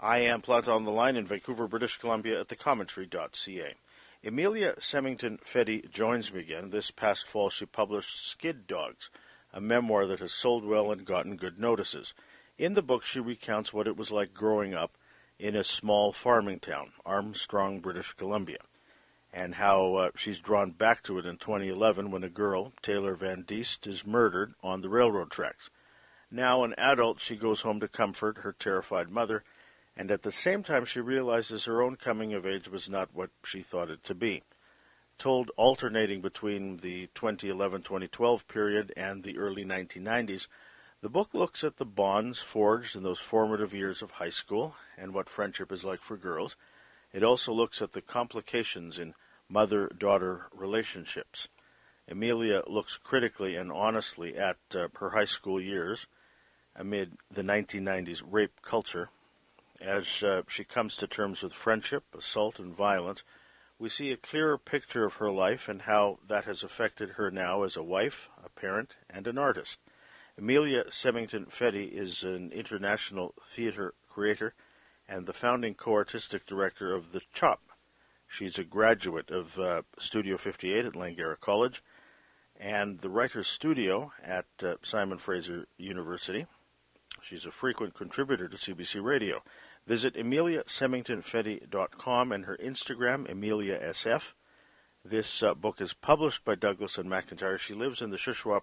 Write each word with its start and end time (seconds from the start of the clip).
I 0.00 0.18
am 0.18 0.42
Planta 0.42 0.74
on 0.74 0.84
the 0.84 0.90
Line 0.90 1.14
in 1.16 1.24
Vancouver, 1.24 1.68
British 1.68 1.98
Columbia 1.98 2.40
at 2.40 2.48
thecommentary.ca. 2.48 3.74
Emelia 4.24 4.74
Symington 4.82 5.38
Fedy 5.44 5.88
joins 5.88 6.32
me 6.32 6.40
again. 6.40 6.70
This 6.70 6.90
past 6.90 7.26
fall, 7.26 7.48
she 7.48 7.64
published 7.64 8.28
Skid 8.28 8.66
Dogs, 8.66 9.08
a 9.52 9.60
memoir 9.60 10.04
that 10.06 10.18
has 10.18 10.32
sold 10.32 10.64
well 10.64 10.90
and 10.90 11.04
gotten 11.04 11.36
good 11.36 11.60
notices. 11.60 12.12
In 12.58 12.72
the 12.72 12.82
book, 12.82 13.04
she 13.04 13.20
recounts 13.20 13.72
what 13.72 13.86
it 13.86 13.96
was 13.96 14.10
like 14.10 14.34
growing 14.34 14.74
up 14.74 14.96
in 15.38 15.54
a 15.54 15.62
small 15.62 16.12
farming 16.12 16.58
town, 16.58 16.92
Armstrong, 17.06 17.80
British 17.80 18.12
Columbia, 18.14 18.58
and 19.32 19.54
how 19.54 19.94
uh, 19.94 20.10
she's 20.16 20.40
drawn 20.40 20.72
back 20.72 21.04
to 21.04 21.18
it 21.18 21.26
in 21.26 21.36
2011 21.36 22.10
when 22.10 22.24
a 22.24 22.28
girl, 22.28 22.72
Taylor 22.82 23.14
Van 23.14 23.44
Diest, 23.44 23.86
is 23.86 24.04
murdered 24.04 24.54
on 24.60 24.80
the 24.80 24.88
railroad 24.88 25.30
tracks. 25.30 25.70
Now, 26.30 26.64
an 26.64 26.74
adult, 26.76 27.20
she 27.20 27.36
goes 27.36 27.60
home 27.60 27.78
to 27.78 27.86
comfort 27.86 28.38
her 28.38 28.52
terrified 28.52 29.08
mother 29.08 29.44
and 29.96 30.10
at 30.10 30.22
the 30.22 30.32
same 30.32 30.62
time 30.62 30.84
she 30.84 31.00
realizes 31.00 31.64
her 31.64 31.82
own 31.82 31.96
coming 31.96 32.32
of 32.34 32.46
age 32.46 32.68
was 32.68 32.88
not 32.88 33.14
what 33.14 33.30
she 33.44 33.62
thought 33.62 33.90
it 33.90 34.02
to 34.04 34.14
be. 34.14 34.42
Told 35.16 35.50
alternating 35.56 36.20
between 36.20 36.78
the 36.78 37.08
2011 37.14 37.82
2012 37.82 38.48
period 38.48 38.92
and 38.96 39.22
the 39.22 39.38
early 39.38 39.64
1990s, 39.64 40.48
the 41.00 41.08
book 41.08 41.34
looks 41.34 41.62
at 41.62 41.76
the 41.76 41.84
bonds 41.84 42.40
forged 42.40 42.96
in 42.96 43.02
those 43.02 43.20
formative 43.20 43.72
years 43.72 44.02
of 44.02 44.12
high 44.12 44.30
school 44.30 44.74
and 44.98 45.14
what 45.14 45.28
friendship 45.28 45.70
is 45.70 45.84
like 45.84 46.00
for 46.00 46.16
girls. 46.16 46.56
It 47.12 47.22
also 47.22 47.52
looks 47.52 47.80
at 47.80 47.92
the 47.92 48.00
complications 48.00 48.98
in 48.98 49.14
mother 49.48 49.88
daughter 49.96 50.46
relationships. 50.52 51.48
Emelia 52.10 52.62
looks 52.66 52.96
critically 52.96 53.54
and 53.54 53.70
honestly 53.70 54.36
at 54.36 54.56
uh, 54.74 54.88
her 54.98 55.10
high 55.10 55.24
school 55.24 55.60
years 55.60 56.06
amid 56.74 57.12
the 57.30 57.42
1990s 57.42 58.22
rape 58.28 58.60
culture 58.62 59.10
as 59.84 60.22
uh, 60.22 60.42
she 60.48 60.64
comes 60.64 60.96
to 60.96 61.06
terms 61.06 61.42
with 61.42 61.52
friendship, 61.52 62.04
assault, 62.16 62.58
and 62.58 62.74
violence, 62.74 63.22
we 63.78 63.88
see 63.88 64.10
a 64.10 64.16
clearer 64.16 64.56
picture 64.56 65.04
of 65.04 65.14
her 65.14 65.30
life 65.30 65.68
and 65.68 65.82
how 65.82 66.18
that 66.26 66.44
has 66.44 66.62
affected 66.62 67.10
her 67.10 67.30
now 67.30 67.62
as 67.62 67.76
a 67.76 67.82
wife, 67.82 68.28
a 68.42 68.48
parent, 68.48 68.94
and 69.10 69.26
an 69.26 69.36
artist. 69.36 69.78
Emelia 70.40 70.92
Symington 70.92 71.46
Fedy 71.46 71.92
is 71.92 72.24
an 72.24 72.50
international 72.52 73.34
theater 73.44 73.94
creator 74.08 74.54
and 75.08 75.26
the 75.26 75.32
founding 75.32 75.74
co 75.74 75.92
artistic 75.92 76.46
director 76.46 76.94
of 76.94 77.12
The 77.12 77.22
Chop. 77.32 77.60
She's 78.26 78.58
a 78.58 78.64
graduate 78.64 79.30
of 79.30 79.58
uh, 79.58 79.82
Studio 79.98 80.36
58 80.36 80.86
at 80.86 80.92
Langara 80.94 81.38
College 81.38 81.82
and 82.58 83.00
the 83.00 83.10
Writers 83.10 83.46
Studio 83.46 84.12
at 84.24 84.46
uh, 84.62 84.74
Simon 84.82 85.18
Fraser 85.18 85.66
University. 85.76 86.46
She's 87.22 87.46
a 87.46 87.50
frequent 87.50 87.94
contributor 87.94 88.48
to 88.48 88.56
CBC 88.56 89.02
Radio. 89.02 89.42
Visit 89.86 90.14
EmeliaSymingtonFedy.com 90.14 92.32
and 92.32 92.46
her 92.46 92.56
Instagram, 92.56 93.30
EmeliaSF. 93.30 94.32
This 95.04 95.42
uh, 95.42 95.52
book 95.52 95.82
is 95.82 95.92
published 95.92 96.42
by 96.42 96.54
Douglas 96.54 96.96
and 96.96 97.10
McIntyre. 97.10 97.58
She 97.58 97.74
lives 97.74 98.00
in 98.00 98.08
the 98.08 98.16
Shuswap, 98.16 98.62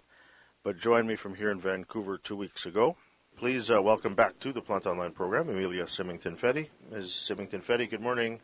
but 0.63 0.79
joined 0.79 1.07
me 1.07 1.15
from 1.15 1.35
here 1.35 1.51
in 1.51 1.59
Vancouver 1.59 2.17
two 2.17 2.35
weeks 2.35 2.65
ago. 2.65 2.97
Please 3.37 3.69
uh, 3.69 3.83
welcome 3.83 4.15
back 4.15 4.39
to 4.39 4.51
the 4.51 4.63
Planta 4.63 4.87
Online 4.87 5.11
program, 5.11 5.47
Emelia 5.47 5.87
Symington 5.87 6.35
Fedy. 6.35 6.69
Ms. 6.91 7.13
Symington 7.13 7.61
Fedy, 7.61 7.87
good 7.87 8.01
morning. 8.01 8.39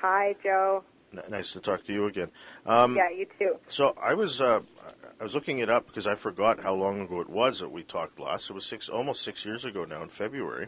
Hi, 0.00 0.34
Joe. 0.42 0.82
N- 1.12 1.22
nice 1.30 1.52
to 1.52 1.60
talk 1.60 1.84
to 1.84 1.92
you 1.92 2.06
again. 2.06 2.32
Um, 2.66 2.96
yeah, 2.96 3.10
you 3.10 3.26
too. 3.38 3.60
So 3.68 3.94
I 4.02 4.14
was 4.14 4.40
uh, 4.40 4.62
I 5.20 5.22
was 5.22 5.36
looking 5.36 5.60
it 5.60 5.70
up 5.70 5.86
because 5.86 6.08
I 6.08 6.16
forgot 6.16 6.64
how 6.64 6.74
long 6.74 7.00
ago 7.00 7.20
it 7.20 7.30
was 7.30 7.60
that 7.60 7.70
we 7.70 7.84
talked 7.84 8.18
last. 8.18 8.50
It 8.50 8.54
was 8.54 8.66
six 8.66 8.88
almost 8.88 9.22
six 9.22 9.46
years 9.46 9.64
ago 9.64 9.84
now 9.84 10.02
in 10.02 10.08
February 10.08 10.66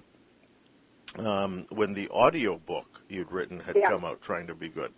um, 1.19 1.67
when 1.71 1.93
the 1.93 2.09
audio 2.09 2.59
book 2.59 3.05
you'd 3.09 3.31
written 3.31 3.61
had 3.61 3.77
yeah. 3.77 3.89
come 3.89 4.05
out, 4.05 4.21
trying 4.21 4.47
to 4.49 4.55
be 4.55 4.69
good. 4.69 4.93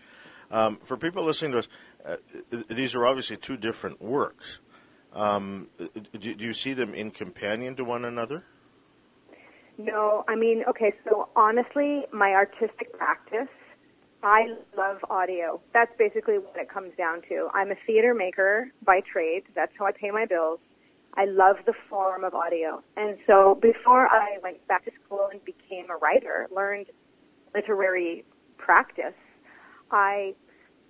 Um, 0.50 0.78
for 0.82 0.96
people 0.96 1.24
listening 1.24 1.52
to 1.52 1.58
us, 1.58 1.68
uh, 2.04 2.16
these 2.68 2.94
are 2.94 3.06
obviously 3.06 3.36
two 3.36 3.56
different 3.56 4.00
works. 4.00 4.60
Um, 5.12 5.68
do, 6.18 6.34
do, 6.34 6.44
you 6.44 6.52
see 6.52 6.74
them 6.74 6.94
in 6.94 7.10
companion 7.10 7.74
to 7.76 7.84
one 7.84 8.04
another? 8.04 8.44
No, 9.78 10.24
I 10.28 10.36
mean, 10.36 10.62
okay, 10.68 10.94
so 11.08 11.28
honestly, 11.34 12.04
my 12.12 12.32
artistic 12.32 12.92
practice, 12.92 13.48
I 14.22 14.46
love 14.76 14.98
audio. 15.10 15.60
That's 15.72 15.90
basically 15.98 16.38
what 16.38 16.56
it 16.56 16.68
comes 16.68 16.92
down 16.96 17.22
to. 17.28 17.48
I'm 17.54 17.70
a 17.70 17.76
theater 17.86 18.14
maker 18.14 18.72
by 18.84 19.00
trade. 19.00 19.44
That's 19.54 19.72
how 19.78 19.86
I 19.86 19.92
pay 19.92 20.10
my 20.10 20.26
bills. 20.26 20.60
I 21.16 21.24
love 21.24 21.56
the 21.64 21.72
form 21.88 22.24
of 22.24 22.34
audio. 22.34 22.82
And 22.96 23.16
so 23.26 23.58
before 23.60 24.06
I 24.06 24.36
went 24.42 24.66
back 24.68 24.84
to 24.84 24.90
school 25.04 25.28
and 25.32 25.42
became 25.44 25.86
a 25.90 25.96
writer, 25.96 26.46
learned 26.54 26.86
literary 27.54 28.24
practice, 28.58 29.16
I 29.90 30.34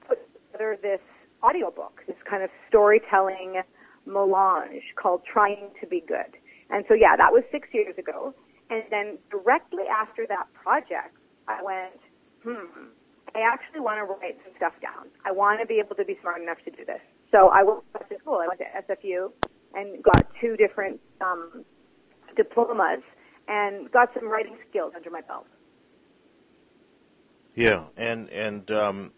put 0.08 0.18
together 0.52 0.76
this 0.82 1.00
audiobook, 1.44 2.02
this 2.08 2.16
kind 2.28 2.42
of 2.42 2.50
storytelling 2.68 3.62
melange 4.04 4.82
called 5.00 5.22
Trying 5.30 5.70
to 5.80 5.86
Be 5.86 6.02
Good. 6.06 6.34
And 6.70 6.84
so 6.88 6.94
yeah, 6.94 7.14
that 7.16 7.30
was 7.30 7.44
six 7.52 7.68
years 7.72 7.94
ago. 7.96 8.34
And 8.68 8.82
then 8.90 9.18
directly 9.30 9.84
after 9.86 10.26
that 10.26 10.46
project, 10.54 11.14
I 11.46 11.62
went, 11.62 12.02
hmm, 12.42 12.90
I 13.36 13.46
actually 13.46 13.78
want 13.78 13.98
to 14.02 14.10
write 14.10 14.38
some 14.42 14.54
stuff 14.56 14.72
down. 14.82 15.06
I 15.24 15.30
want 15.30 15.60
to 15.60 15.66
be 15.66 15.78
able 15.78 15.94
to 15.94 16.04
be 16.04 16.18
smart 16.20 16.42
enough 16.42 16.58
to 16.64 16.72
do 16.72 16.84
this. 16.84 16.98
So 17.30 17.46
I 17.54 17.62
went 17.62 17.92
back 17.92 18.08
to 18.08 18.18
school. 18.18 18.42
I 18.42 18.48
went 18.48 18.58
to 18.58 18.66
SFU 18.74 19.30
and 19.76 20.02
got 20.02 20.26
two 20.40 20.56
different 20.56 21.00
um, 21.20 21.64
diplomas 22.36 23.02
and 23.46 23.90
got 23.92 24.12
some 24.14 24.28
writing 24.28 24.56
skills 24.68 24.92
under 24.96 25.10
my 25.10 25.20
belt. 25.20 25.46
Yeah, 27.54 27.84
and 27.96 28.28
and 28.30 28.70
um, 28.70 29.12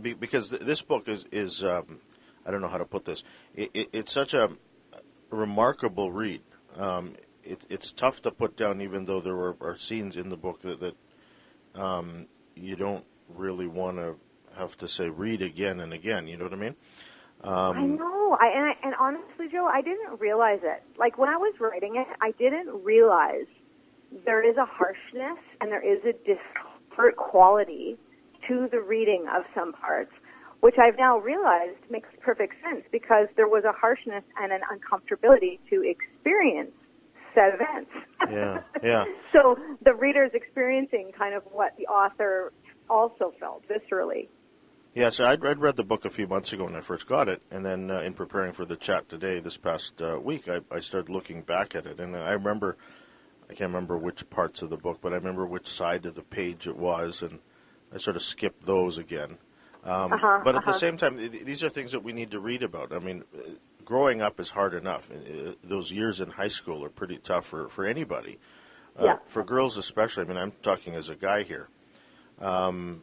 be, 0.00 0.14
because 0.14 0.50
th- 0.50 0.62
this 0.62 0.82
book 0.82 1.08
is 1.08 1.26
is 1.32 1.64
um, 1.64 2.00
I 2.46 2.50
don't 2.50 2.60
know 2.60 2.68
how 2.68 2.78
to 2.78 2.84
put 2.84 3.04
this. 3.04 3.24
It, 3.54 3.70
it, 3.74 3.88
it's 3.92 4.12
such 4.12 4.34
a 4.34 4.50
remarkable 5.30 6.12
read. 6.12 6.42
Um, 6.76 7.14
it, 7.42 7.66
it's 7.68 7.92
tough 7.92 8.22
to 8.22 8.30
put 8.30 8.56
down, 8.56 8.80
even 8.80 9.04
though 9.04 9.20
there 9.20 9.34
are, 9.34 9.56
are 9.60 9.76
scenes 9.76 10.16
in 10.16 10.28
the 10.28 10.36
book 10.36 10.60
that, 10.60 10.80
that 10.80 10.96
um, 11.74 12.26
you 12.54 12.76
don't 12.76 13.04
really 13.28 13.66
want 13.66 13.98
to 13.98 14.16
have 14.56 14.76
to 14.78 14.88
say 14.88 15.08
read 15.08 15.42
again 15.42 15.80
and 15.80 15.92
again. 15.92 16.26
You 16.26 16.36
know 16.36 16.44
what 16.44 16.52
I 16.52 16.56
mean? 16.56 16.76
Um, 17.44 17.76
I 17.76 17.86
know. 17.86 18.36
I 18.40 18.46
and, 18.48 18.66
I 18.66 18.74
and 18.82 18.94
honestly, 18.98 19.48
Joe, 19.52 19.68
I 19.70 19.82
didn't 19.82 20.18
realize 20.18 20.60
it. 20.62 20.82
Like 20.98 21.18
when 21.18 21.28
I 21.28 21.36
was 21.36 21.54
writing 21.60 21.96
it, 21.96 22.06
I 22.20 22.30
didn't 22.32 22.82
realize 22.82 23.46
there 24.24 24.48
is 24.48 24.56
a 24.56 24.64
harshness 24.64 25.38
and 25.60 25.70
there 25.70 25.84
is 25.84 26.00
a 26.04 26.12
discomfort 26.12 27.16
quality 27.16 27.98
to 28.48 28.68
the 28.70 28.80
reading 28.80 29.26
of 29.34 29.44
some 29.54 29.72
parts, 29.72 30.12
which 30.60 30.76
I've 30.78 30.96
now 30.96 31.18
realized 31.18 31.78
makes 31.90 32.08
perfect 32.20 32.54
sense 32.62 32.84
because 32.90 33.28
there 33.36 33.48
was 33.48 33.64
a 33.64 33.72
harshness 33.72 34.24
and 34.40 34.52
an 34.52 34.60
uncomfortability 34.72 35.58
to 35.70 35.82
experience 35.82 36.72
said 37.34 37.54
events. 37.54 37.90
Yeah, 38.30 38.62
yeah. 38.82 39.04
so 39.32 39.58
the 39.84 39.92
reader's 39.92 40.30
experiencing 40.32 41.12
kind 41.16 41.34
of 41.34 41.42
what 41.50 41.76
the 41.76 41.86
author 41.86 42.52
also 42.88 43.34
felt 43.38 43.64
viscerally. 43.68 44.28
Yeah, 44.94 45.08
so 45.08 45.26
I'd, 45.26 45.44
I'd, 45.44 45.58
read 45.58 45.74
the 45.74 45.82
book 45.82 46.04
a 46.04 46.10
few 46.10 46.28
months 46.28 46.52
ago 46.52 46.66
when 46.66 46.76
I 46.76 46.80
first 46.80 47.08
got 47.08 47.28
it, 47.28 47.42
and 47.50 47.66
then 47.66 47.90
uh, 47.90 48.00
in 48.02 48.14
preparing 48.14 48.52
for 48.52 48.64
the 48.64 48.76
chat 48.76 49.08
today, 49.08 49.40
this 49.40 49.56
past 49.56 50.00
uh, 50.00 50.20
week, 50.22 50.48
I, 50.48 50.60
I, 50.70 50.78
started 50.78 51.12
looking 51.12 51.42
back 51.42 51.74
at 51.74 51.84
it, 51.84 51.98
and 51.98 52.16
I 52.16 52.30
remember, 52.30 52.76
I 53.50 53.54
can't 53.54 53.72
remember 53.72 53.98
which 53.98 54.30
parts 54.30 54.62
of 54.62 54.70
the 54.70 54.76
book, 54.76 55.00
but 55.02 55.12
I 55.12 55.16
remember 55.16 55.46
which 55.46 55.66
side 55.66 56.06
of 56.06 56.14
the 56.14 56.22
page 56.22 56.68
it 56.68 56.76
was, 56.76 57.22
and 57.22 57.40
I 57.92 57.98
sort 57.98 58.14
of 58.14 58.22
skipped 58.22 58.66
those 58.66 58.96
again. 58.96 59.38
Um, 59.82 60.12
uh-huh, 60.12 60.42
but 60.44 60.54
at 60.54 60.58
uh-huh. 60.58 60.70
the 60.70 60.78
same 60.78 60.96
time, 60.96 61.16
these 61.16 61.64
are 61.64 61.68
things 61.68 61.90
that 61.90 62.04
we 62.04 62.12
need 62.12 62.30
to 62.30 62.38
read 62.38 62.62
about. 62.62 62.92
I 62.92 63.00
mean, 63.00 63.24
uh, 63.36 63.50
growing 63.84 64.22
up 64.22 64.38
is 64.38 64.50
hard 64.50 64.74
enough. 64.74 65.10
Uh, 65.10 65.54
those 65.64 65.90
years 65.90 66.20
in 66.20 66.30
high 66.30 66.48
school 66.48 66.84
are 66.84 66.88
pretty 66.88 67.18
tough 67.18 67.46
for, 67.46 67.68
for 67.68 67.84
anybody. 67.84 68.38
Uh, 68.96 69.04
yeah. 69.04 69.16
For 69.26 69.42
girls 69.42 69.76
especially. 69.76 70.22
I 70.22 70.26
mean, 70.28 70.36
I'm 70.36 70.52
talking 70.62 70.94
as 70.94 71.08
a 71.08 71.16
guy 71.16 71.42
here. 71.42 71.68
Um, 72.40 73.02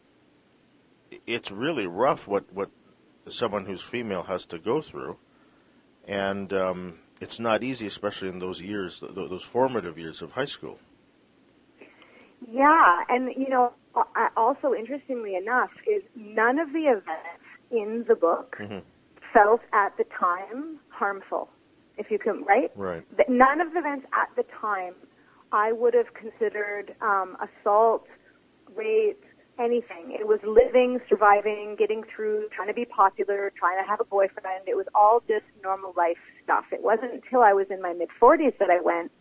it's 1.27 1.51
really 1.51 1.87
rough 1.87 2.27
what 2.27 2.51
what 2.53 2.69
someone 3.27 3.65
who's 3.65 3.81
female 3.81 4.23
has 4.23 4.45
to 4.45 4.57
go 4.57 4.81
through, 4.81 5.17
and 6.07 6.53
um, 6.53 6.99
it's 7.19 7.39
not 7.39 7.63
easy, 7.63 7.85
especially 7.85 8.29
in 8.29 8.39
those 8.39 8.61
years, 8.61 9.03
those 9.09 9.43
formative 9.43 9.97
years 9.97 10.21
of 10.21 10.33
high 10.33 10.45
school. 10.45 10.79
Yeah, 12.49 13.03
and 13.09 13.29
you 13.37 13.49
know, 13.49 13.73
also 14.35 14.73
interestingly 14.73 15.35
enough, 15.35 15.69
is 15.87 16.01
none 16.15 16.59
of 16.59 16.73
the 16.73 16.85
events 16.85 17.45
in 17.69 18.05
the 18.07 18.15
book 18.15 18.57
mm-hmm. 18.59 18.79
felt 19.33 19.61
at 19.73 19.95
the 19.97 20.05
time 20.19 20.79
harmful. 20.89 21.49
If 21.97 22.09
you 22.09 22.17
can, 22.17 22.43
right? 22.45 22.71
Right. 22.75 23.03
None 23.29 23.61
of 23.61 23.73
the 23.73 23.79
events 23.79 24.07
at 24.13 24.35
the 24.35 24.43
time 24.59 24.95
I 25.51 25.71
would 25.71 25.93
have 25.93 26.13
considered 26.13 26.95
um, 27.01 27.37
assault, 27.39 28.07
rape, 28.75 29.23
anything. 29.61 30.17
It 30.17 30.27
was 30.27 30.39
living, 30.43 30.99
surviving, 31.07 31.75
getting 31.77 32.03
through, 32.13 32.49
trying 32.55 32.67
to 32.67 32.73
be 32.73 32.85
popular, 32.85 33.51
trying 33.57 33.81
to 33.81 33.87
have 33.87 33.99
a 33.99 34.05
boyfriend. 34.05 34.67
It 34.67 34.75
was 34.75 34.87
all 34.95 35.21
just 35.27 35.45
normal 35.63 35.93
life 35.95 36.17
stuff. 36.43 36.65
It 36.71 36.81
wasn't 36.83 37.13
until 37.13 37.41
I 37.41 37.53
was 37.53 37.67
in 37.69 37.81
my 37.81 37.93
mid 37.93 38.09
40s 38.21 38.57
that 38.59 38.69
I 38.69 38.81
went, 38.81 39.11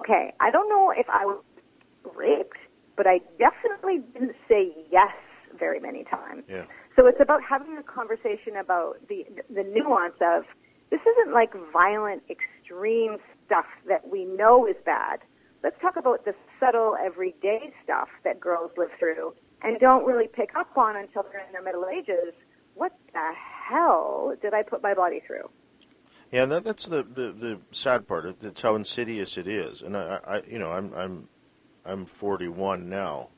okay, 0.00 0.32
I 0.40 0.50
don't 0.50 0.68
know 0.68 0.90
if 0.90 1.06
I 1.08 1.24
was 1.24 1.42
raped 2.16 2.58
but 2.96 3.06
I 3.06 3.20
definitely 3.38 4.00
didn't 4.12 4.36
say 4.48 4.72
yes 4.90 5.14
very 5.58 5.80
many 5.80 6.04
times. 6.04 6.44
Yeah. 6.48 6.64
So 6.96 7.06
it's 7.06 7.20
about 7.20 7.40
having 7.42 7.76
a 7.78 7.82
conversation 7.82 8.56
about 8.60 8.96
the 9.08 9.24
the 9.52 9.64
nuance 9.64 10.14
of 10.20 10.44
this 10.90 11.00
isn't 11.00 11.32
like 11.32 11.52
violent, 11.72 12.22
extreme 12.28 13.16
stuff 13.46 13.64
that 13.88 14.06
we 14.08 14.24
know 14.24 14.66
is 14.66 14.76
bad. 14.84 15.20
Let's 15.62 15.80
talk 15.80 15.96
about 15.96 16.24
the 16.24 16.34
subtle, 16.60 16.96
everyday 17.02 17.72
stuff 17.82 18.08
that 18.24 18.40
girls 18.40 18.72
live 18.76 18.90
through 18.98 19.34
and 19.62 19.78
don't 19.78 20.04
really 20.04 20.28
pick 20.28 20.50
up 20.56 20.76
on 20.76 20.96
until 20.96 21.24
they're 21.24 21.44
in 21.46 21.52
their 21.52 21.62
middle 21.62 21.86
ages. 21.86 22.34
What 22.74 22.92
the 23.12 23.32
hell 23.68 24.34
did 24.40 24.54
I 24.54 24.62
put 24.62 24.82
my 24.82 24.94
body 24.94 25.20
through? 25.26 25.50
Yeah, 26.30 26.46
that, 26.46 26.64
that's 26.64 26.86
the, 26.86 27.02
the, 27.02 27.32
the 27.32 27.58
sad 27.70 28.08
part. 28.08 28.36
It's 28.42 28.62
how 28.62 28.74
insidious 28.74 29.36
it 29.36 29.46
is, 29.46 29.82
and 29.82 29.96
I, 29.96 30.18
I 30.26 30.42
you 30.48 30.58
know, 30.58 30.72
I'm 30.72 30.94
I'm 30.94 31.28
I'm 31.84 32.06
41 32.06 32.88
now. 32.88 33.28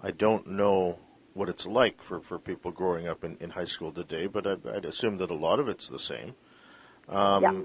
I 0.00 0.12
don't 0.12 0.46
know 0.46 0.98
what 1.34 1.48
it's 1.48 1.66
like 1.66 2.02
for, 2.02 2.20
for 2.20 2.38
people 2.38 2.70
growing 2.70 3.06
up 3.06 3.24
in, 3.24 3.36
in 3.40 3.50
high 3.50 3.64
school 3.64 3.92
today, 3.92 4.26
but 4.26 4.46
I, 4.46 4.54
would 4.54 4.84
assume 4.84 5.18
that 5.18 5.30
a 5.30 5.34
lot 5.34 5.60
of 5.60 5.68
it's 5.68 5.88
the 5.88 5.98
same. 5.98 6.34
Um, 7.08 7.42
yeah. 7.42 7.60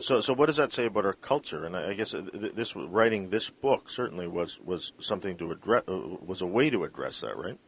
So, 0.00 0.20
so 0.20 0.34
what 0.34 0.46
does 0.46 0.56
that 0.56 0.72
say 0.72 0.86
about 0.86 1.06
our 1.06 1.12
culture? 1.14 1.64
And 1.64 1.76
I, 1.76 1.90
I 1.90 1.94
guess 1.94 2.14
this 2.32 2.74
writing 2.76 3.30
this 3.30 3.50
book 3.50 3.90
certainly 3.90 4.26
was, 4.26 4.58
was 4.60 4.92
something 4.98 5.36
to 5.38 5.52
address, 5.52 5.84
uh, 5.88 5.96
was 6.24 6.42
a 6.42 6.46
way 6.46 6.70
to 6.70 6.84
address 6.84 7.20
that, 7.20 7.36
right? 7.36 7.58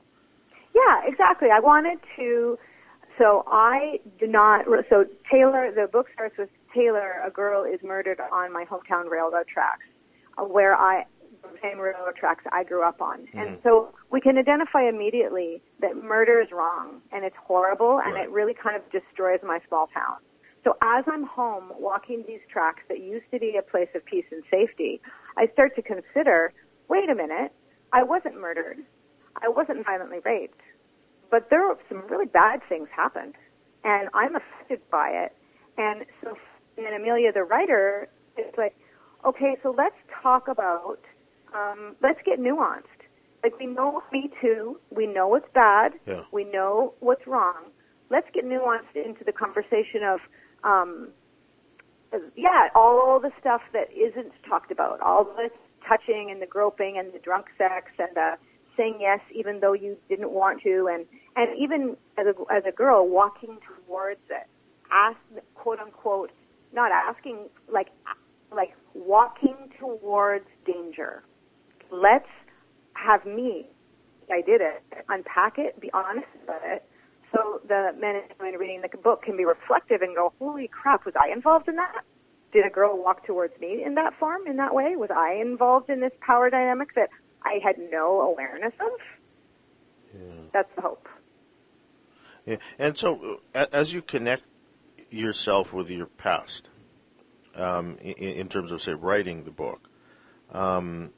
Yeah, 0.75 1.01
exactly. 1.05 1.49
I 1.51 1.61
wanted 1.61 1.99
to. 2.17 2.59
So 3.19 3.45
I 3.47 4.01
do 4.19 4.27
not. 4.27 4.67
So 4.91 5.07
Taylor, 5.31 5.73
the 5.75 5.87
book 5.91 6.09
starts 6.13 6.37
with 6.37 6.51
Taylor. 6.75 7.23
A 7.25 7.31
girl 7.31 7.65
is 7.65 7.81
murdered 7.83 8.21
on 8.21 8.53
my 8.53 8.65
hometown 8.65 9.09
railroad 9.09 9.47
tracks, 9.49 9.87
uh, 10.37 10.45
where 10.45 10.77
I 10.77 11.07
the 11.53 11.59
same 11.63 11.79
railroad 11.79 12.17
tracks 12.17 12.45
I 12.53 12.65
grew 12.65 12.83
up 12.83 13.01
on. 13.01 13.21
Mm-hmm. 13.21 13.39
And 13.39 13.59
so 13.63 13.95
we 14.11 14.21
can 14.21 14.37
identify 14.37 14.89
immediately 14.89 15.63
that 15.81 15.97
murder 16.03 16.41
is 16.41 16.51
wrong 16.53 17.01
and 17.13 17.25
it's 17.25 17.37
horrible 17.37 18.01
and 18.05 18.15
right. 18.15 18.25
it 18.25 18.31
really 18.31 18.55
kind 18.55 18.77
of 18.77 18.83
destroys 18.91 19.41
my 19.43 19.61
small 19.69 19.89
town. 19.95 20.17
So 20.67 20.77
as 20.83 21.05
I'm 21.07 21.25
home 21.25 21.71
walking 21.79 22.25
these 22.27 22.41
tracks 22.53 22.83
that 22.89 22.99
used 22.99 23.27
to 23.31 23.39
be 23.39 23.55
a 23.57 23.63
place 23.63 23.89
of 23.95 24.05
peace 24.05 24.25
and 24.33 24.43
safety, 24.51 25.01
I 25.37 25.47
start 25.53 25.77
to 25.77 25.83
consider, 25.83 26.53
wait 26.89 27.09
a 27.09 27.15
minute, 27.15 27.53
I 27.93 28.03
wasn't 28.03 28.41
murdered. 28.41 28.79
I 29.37 29.49
wasn't 29.49 29.87
violently 29.87 30.19
raped. 30.25 30.61
But 31.31 31.51
there 31.51 31.69
were 31.69 31.79
some 31.89 32.03
really 32.09 32.27
bad 32.27 32.63
things 32.69 32.89
happened. 32.91 33.35
And 33.85 34.09
I'm 34.13 34.35
affected 34.35 34.81
by 34.91 35.11
it. 35.11 35.37
And 35.79 36.05
so 36.21 36.37
and 36.77 36.87
Emelia, 37.01 37.33
the 37.33 37.45
writer, 37.45 38.09
is 38.37 38.53
like, 38.59 38.77
okay, 39.25 39.57
so 39.63 39.73
let's 39.77 39.95
talk 40.21 40.49
about 40.49 40.99
um, 41.55 41.95
let's 42.03 42.19
get 42.27 42.41
nuanced. 42.41 42.83
Like 43.45 43.57
we 43.61 43.67
know 43.67 44.03
Me 44.13 44.31
Too, 44.43 44.81
we 44.91 45.07
know 45.07 45.29
what's 45.29 45.49
bad, 45.55 45.93
yeah. 46.07 46.25
we 46.33 46.43
know 46.43 46.95
what's 46.99 47.25
wrong. 47.29 47.71
Let's 48.11 48.27
get 48.35 48.45
nuanced 48.45 48.95
into 48.97 49.25
the 49.25 49.33
conversation 49.33 50.03
of, 50.05 50.21
um, 50.67 51.09
yeah, 52.35 52.69
all 52.75 53.21
the 53.21 53.31
stuff 53.41 53.63
that 53.73 53.89
isn't 53.93 54.33
talked 54.49 54.71
about, 54.71 55.01
all 55.01 55.25
the 55.25 55.49
touching 55.89 56.29
and 56.31 56.43
the 56.43 56.47
groping 56.47 56.97
and 56.99 57.13
the 57.13 57.19
drunk 57.19 57.47
sex 57.57 57.93
and 57.99 58.15
the 58.15 58.33
saying 58.77 58.99
yes 59.01 59.21
even 59.35 59.61
though 59.61 59.73
you 59.73 59.97
didn't 60.09 60.31
want 60.31 60.63
to, 60.63 60.89
and 60.93 61.07
and 61.37 61.57
even 61.59 61.97
as 62.19 62.27
a 62.27 62.55
as 62.55 62.65
a 62.69 62.73
girl 62.73 63.09
walking 63.09 63.59
towards 63.87 64.21
it, 64.29 64.47
ask 64.91 65.17
quote 65.55 65.79
unquote, 65.79 66.31
not 66.75 66.91
asking 66.93 67.49
like 67.73 67.89
like 68.55 68.75
walking 68.95 69.57
towards 69.79 70.47
danger. 70.67 71.23
Let's 71.91 72.29
have 72.95 73.25
me, 73.25 73.69
I 74.31 74.41
did 74.43 74.61
it, 74.61 74.83
unpack 75.09 75.59
it, 75.59 75.81
be 75.81 75.91
honest 75.95 76.27
about 76.43 76.63
it, 76.65 76.85
so 77.37 77.61
the 77.69 77.93
men 78.01 78.17
and 78.17 78.25
women 78.41 78.59
reading 78.59 78.83
the 78.83 78.97
book 78.99 79.23
can 79.23 79.37
be 79.37 79.45
reflective 79.45 80.03
and 80.03 80.15
go, 80.15 80.33
holy 80.39 80.69
crap, 80.69 81.05
was 81.05 81.15
I 81.21 81.33
involved 81.33 81.69
in 81.69 81.77
that? 81.77 82.05
Did 82.53 82.65
a 82.65 82.71
girl 82.71 82.97
walk 82.97 83.27
towards 83.27 83.59
me 83.61 83.83
in 83.85 83.95
that 83.97 84.15
form, 84.19 84.47
in 84.47 84.57
that 84.57 84.75
way? 84.75 84.97
Was 84.97 85.11
I 85.15 85.35
involved 85.35 85.91
in 85.91 86.01
this 86.01 86.13
power 86.21 86.49
dynamic 86.49 86.95
that 86.95 87.11
I 87.43 87.61
had 87.63 87.77
no 87.91 88.21
awareness 88.21 88.73
of? 88.81 88.91
Yeah. 90.15 90.43
That's 90.53 90.75
the 90.77 90.83
hope. 90.83 91.09
Yeah. 92.47 92.57
And 92.79 92.97
so, 92.97 93.41
uh, 93.55 93.67
as 93.73 93.93
you 93.93 94.01
connect 94.01 94.45
yourself 95.11 95.73
with 95.73 95.91
your 95.91 96.07
past, 96.07 96.71
um, 97.55 97.99
in, 98.01 98.15
in, 98.15 98.49
terms 98.49 98.71
of, 98.71 98.81
say, 98.81 98.93
writing 98.93 99.45
the 99.45 99.51
book, 99.51 99.91
um, 100.53 101.11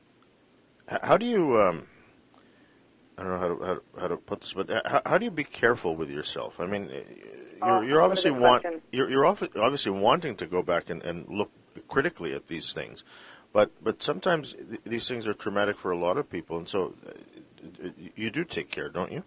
how 1.02 1.16
do 1.16 1.26
you? 1.26 1.60
Um, 1.60 1.86
I 3.18 3.22
don't 3.22 3.32
know 3.32 3.38
how 3.38 3.48
to, 3.48 3.64
how 3.64 3.74
to, 3.74 3.82
how 4.00 4.08
to 4.08 4.16
put 4.16 4.40
this, 4.42 4.54
but 4.54 4.70
how, 4.86 5.02
how, 5.04 5.18
do 5.18 5.24
you 5.24 5.30
be 5.32 5.42
careful 5.42 5.96
with 5.96 6.08
yourself? 6.08 6.60
I 6.60 6.66
mean, 6.66 6.88
you're, 6.88 7.04
oh, 7.62 7.80
you're 7.80 8.00
obviously 8.00 8.30
want 8.30 8.64
you're, 8.92 9.10
you're 9.10 9.26
obviously 9.26 9.90
wanting 9.90 10.36
to 10.36 10.46
go 10.46 10.62
back 10.62 10.88
and, 10.88 11.02
and 11.02 11.28
look 11.28 11.50
critically 11.88 12.32
at 12.32 12.46
these 12.46 12.72
things, 12.72 13.02
but 13.52 13.72
but 13.82 14.02
sometimes 14.02 14.54
th- 14.54 14.80
these 14.84 15.08
things 15.08 15.26
are 15.26 15.34
traumatic 15.34 15.78
for 15.78 15.90
a 15.90 15.98
lot 15.98 16.16
of 16.16 16.30
people, 16.30 16.58
and 16.58 16.68
so 16.68 16.94
uh, 17.08 17.88
you 18.14 18.30
do 18.30 18.44
take 18.44 18.70
care, 18.70 18.88
don't 18.88 19.10
you? 19.10 19.24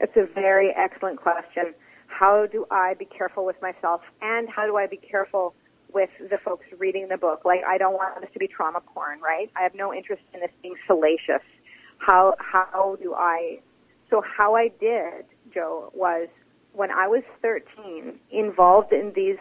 It's 0.00 0.16
a 0.16 0.26
very 0.32 0.72
excellent 0.76 1.20
question. 1.20 1.74
How 2.06 2.46
do 2.46 2.66
I 2.70 2.94
be 2.94 3.04
careful 3.04 3.44
with 3.44 3.60
myself, 3.60 4.02
and 4.22 4.48
how 4.48 4.64
do 4.64 4.76
I 4.76 4.86
be 4.86 4.96
careful 4.96 5.54
with 5.92 6.10
the 6.18 6.38
folks 6.44 6.66
reading 6.78 7.08
the 7.08 7.16
book. 7.16 7.44
Like, 7.44 7.60
I 7.66 7.78
don't 7.78 7.94
want 7.94 8.20
this 8.20 8.30
to 8.32 8.38
be 8.38 8.46
trauma 8.46 8.80
porn, 8.80 9.20
right? 9.20 9.50
I 9.56 9.62
have 9.62 9.74
no 9.74 9.94
interest 9.94 10.22
in 10.34 10.40
this 10.40 10.50
being 10.62 10.74
salacious. 10.86 11.42
How 11.98 12.34
how 12.38 12.96
do 13.00 13.14
I? 13.14 13.58
So 14.10 14.22
how 14.22 14.54
I 14.54 14.68
did, 14.80 15.26
Joe, 15.52 15.90
was 15.94 16.28
when 16.72 16.90
I 16.90 17.06
was 17.08 17.22
13, 17.42 18.18
involved 18.30 18.92
in 18.92 19.12
these 19.14 19.36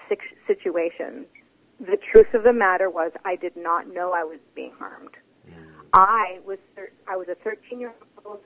situations. 0.48 1.26
The 1.80 1.98
truth 2.12 2.34
of 2.34 2.44
the 2.44 2.54
matter 2.54 2.90
was, 2.90 3.12
I 3.24 3.36
did 3.36 3.56
not 3.56 3.88
know 3.88 4.12
I 4.12 4.24
was 4.24 4.40
being 4.56 4.72
harmed. 4.80 5.16
Mm. 5.48 5.54
I 5.94 6.40
was 6.46 6.58
I 7.08 7.16
was 7.16 7.28
a 7.30 7.36
13 7.36 7.80
year 7.80 7.94
old, 8.26 8.40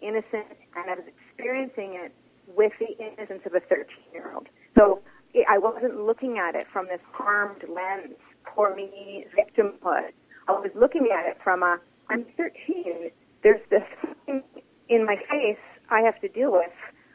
innocent, 0.00 0.46
and 0.76 0.90
I 0.90 0.94
was 0.94 1.04
experiencing 1.06 1.94
it 1.94 2.12
with 2.56 2.72
the 2.78 2.96
innocence 2.98 3.42
of 3.44 3.54
a 3.54 3.60
13 3.60 3.86
year 4.12 4.32
old. 4.34 4.48
So 4.78 5.02
I 5.48 5.58
wasn't 5.58 6.00
looking 6.00 6.38
at 6.38 6.54
it 6.54 6.66
from 6.72 6.86
this 6.86 7.00
harmed 7.12 7.62
lens, 7.68 8.16
poor 8.44 8.74
me, 8.74 9.26
victimhood. 9.36 10.12
I 10.48 10.52
was 10.52 10.70
looking 10.74 11.08
at 11.12 11.28
it 11.28 11.36
from 11.44 11.62
a, 11.62 11.78
I'm 12.08 12.24
13. 12.36 13.10
There's 13.42 13.60
this 13.70 13.82
thing 14.26 14.42
in 14.88 15.06
my 15.06 15.16
face 15.30 15.58
I 15.90 16.00
have 16.00 16.20
to 16.20 16.28
deal 16.28 16.52
with. 16.52 16.72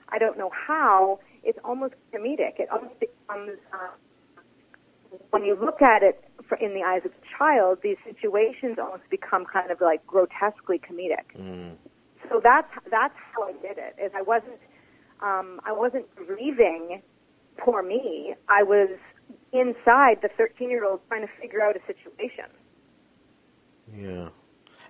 I 0.09 0.17
don't 0.17 0.37
know 0.37 0.51
how. 0.67 1.19
It's 1.43 1.59
almost 1.63 1.95
comedic. 2.13 2.59
It 2.59 2.69
almost 2.71 2.99
becomes, 2.99 3.59
uh, 3.73 5.17
when 5.31 5.43
you 5.43 5.57
look 5.59 5.81
at 5.81 6.03
it 6.03 6.23
for, 6.47 6.57
in 6.57 6.73
the 6.73 6.81
eyes 6.81 7.01
of 7.03 7.11
a 7.11 7.37
child, 7.37 7.79
these 7.83 7.97
situations 8.05 8.77
almost 8.81 9.09
become 9.09 9.45
kind 9.45 9.71
of 9.71 9.81
like 9.81 10.05
grotesquely 10.07 10.79
comedic. 10.79 11.37
Mm. 11.37 11.75
So 12.29 12.39
that's 12.41 12.71
that's 12.89 13.15
how 13.35 13.43
I 13.49 13.51
did 13.53 13.77
it. 13.77 13.95
Is 14.01 14.11
I 14.15 14.21
wasn't 14.21 14.59
um, 15.21 15.59
I 15.65 15.73
wasn't 15.73 16.05
grieving 16.15 17.01
poor 17.57 17.83
me, 17.83 18.33
I 18.49 18.63
was 18.63 18.89
inside 19.51 20.19
the 20.21 20.29
13 20.37 20.69
year 20.69 20.85
old 20.85 21.01
trying 21.07 21.21
to 21.21 21.33
figure 21.41 21.61
out 21.61 21.75
a 21.75 21.79
situation. 21.85 22.45
Yeah. 23.95 24.29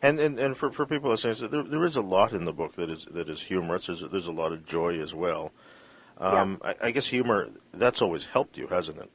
And, 0.04 0.20
and, 0.20 0.38
and 0.38 0.58
for, 0.58 0.72
for 0.72 0.86
people 0.86 1.10
listening, 1.10 1.50
there, 1.50 1.64
there 1.64 1.86
is 1.86 1.96
a 1.96 2.02
lot 2.02 2.34
in 2.34 2.44
the 2.44 2.52
book 2.52 2.74
that 2.74 2.90
is 2.90 3.06
that 3.12 3.30
is 3.30 3.42
humorous. 3.42 3.88
There's, 3.88 4.02
there's 4.02 4.28
a 4.28 4.34
lot 4.34 4.52
of 4.52 4.66
joy 4.66 5.02
as 5.02 5.16
well. 5.16 5.54
Um, 6.18 6.60
yeah. 6.62 6.74
I, 6.82 6.88
I 6.88 6.92
guess 6.92 7.08
humor 7.08 7.48
that's 7.74 8.02
always 8.02 8.26
helped 8.26 8.58
you, 8.58 8.68
hasn't 8.68 9.00
it? 9.00 9.10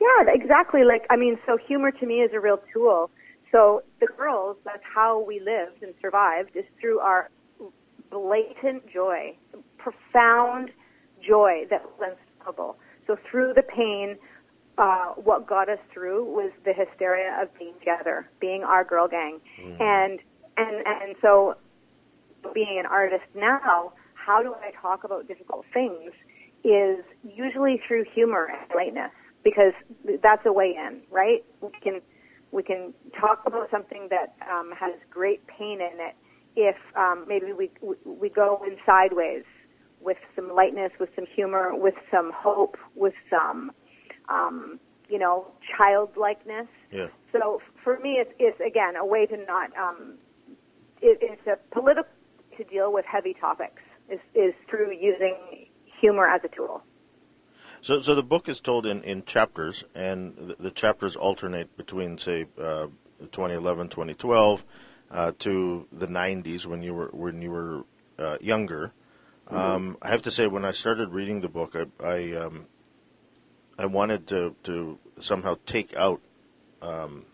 Yeah, 0.00 0.32
exactly. 0.34 0.82
Like 0.82 1.06
I 1.10 1.16
mean, 1.16 1.38
so 1.46 1.56
humor 1.56 1.92
to 1.92 2.06
me 2.06 2.16
is 2.16 2.32
a 2.34 2.40
real 2.40 2.60
tool. 2.74 3.10
So 3.52 3.84
the 4.00 4.06
girls, 4.06 4.56
that's 4.64 4.82
how 4.82 5.20
we 5.20 5.38
lived 5.38 5.82
and 5.82 5.94
survived, 6.00 6.50
is 6.56 6.64
through 6.80 6.98
our 6.98 7.30
blatant 8.10 8.88
joy, 8.92 9.36
profound 9.78 10.70
joy 11.22 11.66
that 11.70 11.84
was 11.98 12.16
so 13.10 13.16
through 13.28 13.54
the 13.54 13.62
pain, 13.62 14.16
uh, 14.80 15.12
what 15.16 15.46
got 15.46 15.68
us 15.68 15.78
through 15.92 16.24
was 16.24 16.50
the 16.64 16.72
hysteria 16.72 17.38
of 17.42 17.48
being 17.58 17.74
together, 17.78 18.28
being 18.40 18.62
our 18.64 18.84
girl 18.84 19.06
gang, 19.06 19.38
mm. 19.60 19.80
and 19.80 20.18
and 20.56 20.86
and 20.86 21.16
so 21.20 21.54
being 22.54 22.78
an 22.78 22.86
artist 22.86 23.24
now, 23.34 23.92
how 24.14 24.42
do 24.42 24.54
I 24.54 24.70
talk 24.80 25.04
about 25.04 25.28
difficult 25.28 25.66
things? 25.72 26.12
Is 26.62 27.04
usually 27.24 27.80
through 27.86 28.04
humor 28.14 28.48
and 28.50 28.70
lightness 28.74 29.12
because 29.44 29.72
that's 30.22 30.44
a 30.44 30.52
way 30.52 30.76
in, 30.76 31.00
right? 31.10 31.44
We 31.60 31.70
can 31.82 32.00
we 32.50 32.62
can 32.62 32.92
talk 33.18 33.42
about 33.46 33.70
something 33.70 34.08
that 34.10 34.34
um, 34.50 34.72
has 34.78 34.92
great 35.10 35.46
pain 35.46 35.80
in 35.80 36.00
it 36.00 36.16
if 36.56 36.76
um, 36.96 37.24
maybe 37.28 37.52
we 37.52 37.70
we 38.04 38.28
go 38.28 38.62
in 38.66 38.76
sideways 38.84 39.44
with 40.00 40.16
some 40.34 40.52
lightness, 40.54 40.90
with 40.98 41.10
some 41.14 41.26
humor, 41.34 41.72
with 41.74 41.94
some 42.10 42.32
hope, 42.34 42.76
with 42.94 43.14
some, 43.28 43.70
um, 44.30 44.78
you 45.08 45.18
know, 45.18 45.48
childlikeness. 45.76 46.68
Yeah. 46.90 47.08
So 47.32 47.60
for 47.82 47.98
me, 47.98 48.18
it's, 48.20 48.32
it's 48.38 48.60
again 48.60 48.96
a 48.96 49.04
way 49.04 49.26
to 49.26 49.36
not 49.36 49.70
um, 49.76 50.14
it, 51.02 51.18
it's 51.20 51.46
a 51.46 51.56
political 51.74 52.10
to 52.56 52.64
deal 52.64 52.92
with 52.92 53.04
heavy 53.06 53.34
topics 53.34 53.82
is, 54.10 54.20
is 54.34 54.54
through 54.68 54.92
using 54.92 55.36
humor 56.00 56.28
as 56.28 56.40
a 56.44 56.48
tool. 56.48 56.82
So, 57.80 58.00
so 58.02 58.14
the 58.14 58.22
book 58.22 58.48
is 58.48 58.60
told 58.60 58.84
in, 58.84 59.02
in 59.04 59.24
chapters, 59.24 59.84
and 59.94 60.36
the, 60.36 60.56
the 60.58 60.70
chapters 60.70 61.16
alternate 61.16 61.76
between, 61.76 62.18
say, 62.18 62.46
uh, 62.58 62.88
2011, 63.32 63.88
2012, 63.88 64.64
uh, 65.10 65.32
to 65.38 65.86
the 65.90 66.06
90s 66.06 66.66
when 66.66 66.82
you 66.82 66.94
were 66.94 67.10
when 67.12 67.40
you 67.40 67.50
were 67.50 67.84
uh, 68.18 68.36
younger. 68.40 68.92
Mm-hmm. 69.46 69.56
Um, 69.56 69.96
I 70.02 70.08
have 70.08 70.22
to 70.22 70.30
say, 70.30 70.46
when 70.46 70.64
I 70.64 70.70
started 70.72 71.10
reading 71.10 71.40
the 71.40 71.48
book, 71.48 71.74
I 71.74 72.04
I, 72.04 72.32
um, 72.34 72.66
I 73.80 73.86
wanted 73.86 74.26
to, 74.26 74.54
to 74.64 74.98
somehow 75.18 75.56
take 75.64 75.96
out 75.96 76.20
um, 76.82 77.24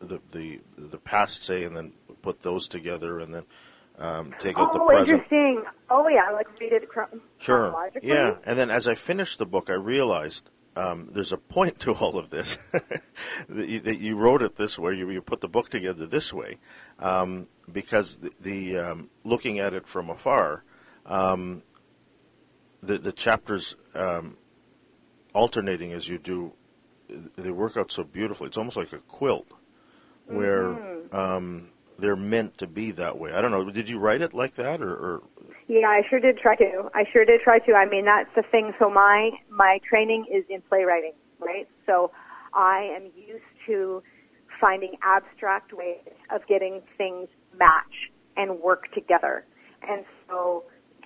the 0.00 0.20
the 0.30 0.60
the 0.78 0.96
past, 0.96 1.44
say, 1.44 1.64
and 1.64 1.76
then 1.76 1.92
put 2.22 2.40
those 2.40 2.66
together, 2.66 3.20
and 3.20 3.34
then 3.34 3.44
um, 3.98 4.34
take 4.38 4.56
out 4.56 4.70
oh, 4.70 4.78
the 4.78 4.84
present. 4.86 5.08
interesting. 5.10 5.62
Oh, 5.90 6.08
yeah, 6.08 6.30
like 6.30 6.48
read 6.58 6.72
it 6.72 6.88
chron- 6.88 7.20
Sure. 7.36 7.90
Yeah, 8.02 8.36
and 8.44 8.58
then 8.58 8.70
as 8.70 8.88
I 8.88 8.94
finished 8.94 9.38
the 9.38 9.44
book, 9.44 9.68
I 9.68 9.74
realized 9.74 10.48
um, 10.76 11.10
there's 11.12 11.32
a 11.32 11.36
point 11.36 11.78
to 11.80 11.92
all 11.92 12.16
of 12.16 12.30
this 12.30 12.56
that, 12.72 13.68
you, 13.68 13.80
that 13.80 13.98
you 13.98 14.16
wrote 14.16 14.40
it 14.40 14.56
this 14.56 14.78
way. 14.78 14.94
You, 14.94 15.10
you 15.10 15.20
put 15.20 15.42
the 15.42 15.48
book 15.48 15.68
together 15.68 16.06
this 16.06 16.32
way 16.32 16.56
um, 16.98 17.48
because 17.70 18.16
the, 18.16 18.30
the 18.40 18.78
um, 18.78 19.10
looking 19.24 19.58
at 19.58 19.74
it 19.74 19.86
from 19.86 20.08
afar, 20.08 20.64
um, 21.04 21.62
the 22.82 22.96
the 22.96 23.12
chapters 23.12 23.76
um, 23.94 24.38
alternating 25.32 25.92
as 25.92 26.08
you 26.08 26.18
do, 26.18 26.52
they 27.36 27.50
work 27.50 27.76
out 27.76 27.90
so 27.90 28.04
beautifully. 28.04 28.48
It's 28.48 28.58
almost 28.58 28.76
like 28.76 28.92
a 28.92 28.98
quilt 28.98 29.48
where. 30.26 30.64
Mm-hmm. 30.64 31.16
Um, 31.16 31.68
they're 32.00 32.16
meant 32.16 32.58
to 32.58 32.66
be 32.66 32.90
that 32.92 33.18
way. 33.18 33.32
I 33.32 33.40
don't 33.40 33.50
know. 33.50 33.70
Did 33.70 33.88
you 33.88 33.98
write 33.98 34.22
it 34.22 34.32
like 34.34 34.54
that, 34.54 34.80
or, 34.80 34.92
or 34.92 35.22
Yeah, 35.68 35.86
I 35.86 36.02
sure 36.08 36.18
did 36.18 36.38
try 36.38 36.56
to. 36.56 36.90
I 36.94 37.04
sure 37.12 37.24
did 37.24 37.42
try 37.42 37.58
to. 37.60 37.74
I 37.74 37.86
mean, 37.86 38.06
that's 38.06 38.30
the 38.34 38.42
thing. 38.50 38.72
So 38.78 38.90
my 38.90 39.30
my 39.50 39.78
training 39.88 40.26
is 40.32 40.44
in 40.48 40.62
playwriting, 40.62 41.12
right? 41.38 41.68
So 41.86 42.10
I 42.54 42.90
am 42.96 43.10
used 43.16 43.44
to 43.66 44.02
finding 44.60 44.94
abstract 45.02 45.72
ways 45.72 45.98
of 46.34 46.46
getting 46.46 46.82
things 46.98 47.28
match 47.58 48.10
and 48.36 48.60
work 48.60 48.92
together. 48.92 49.44
And 49.88 50.04
so 50.28 50.64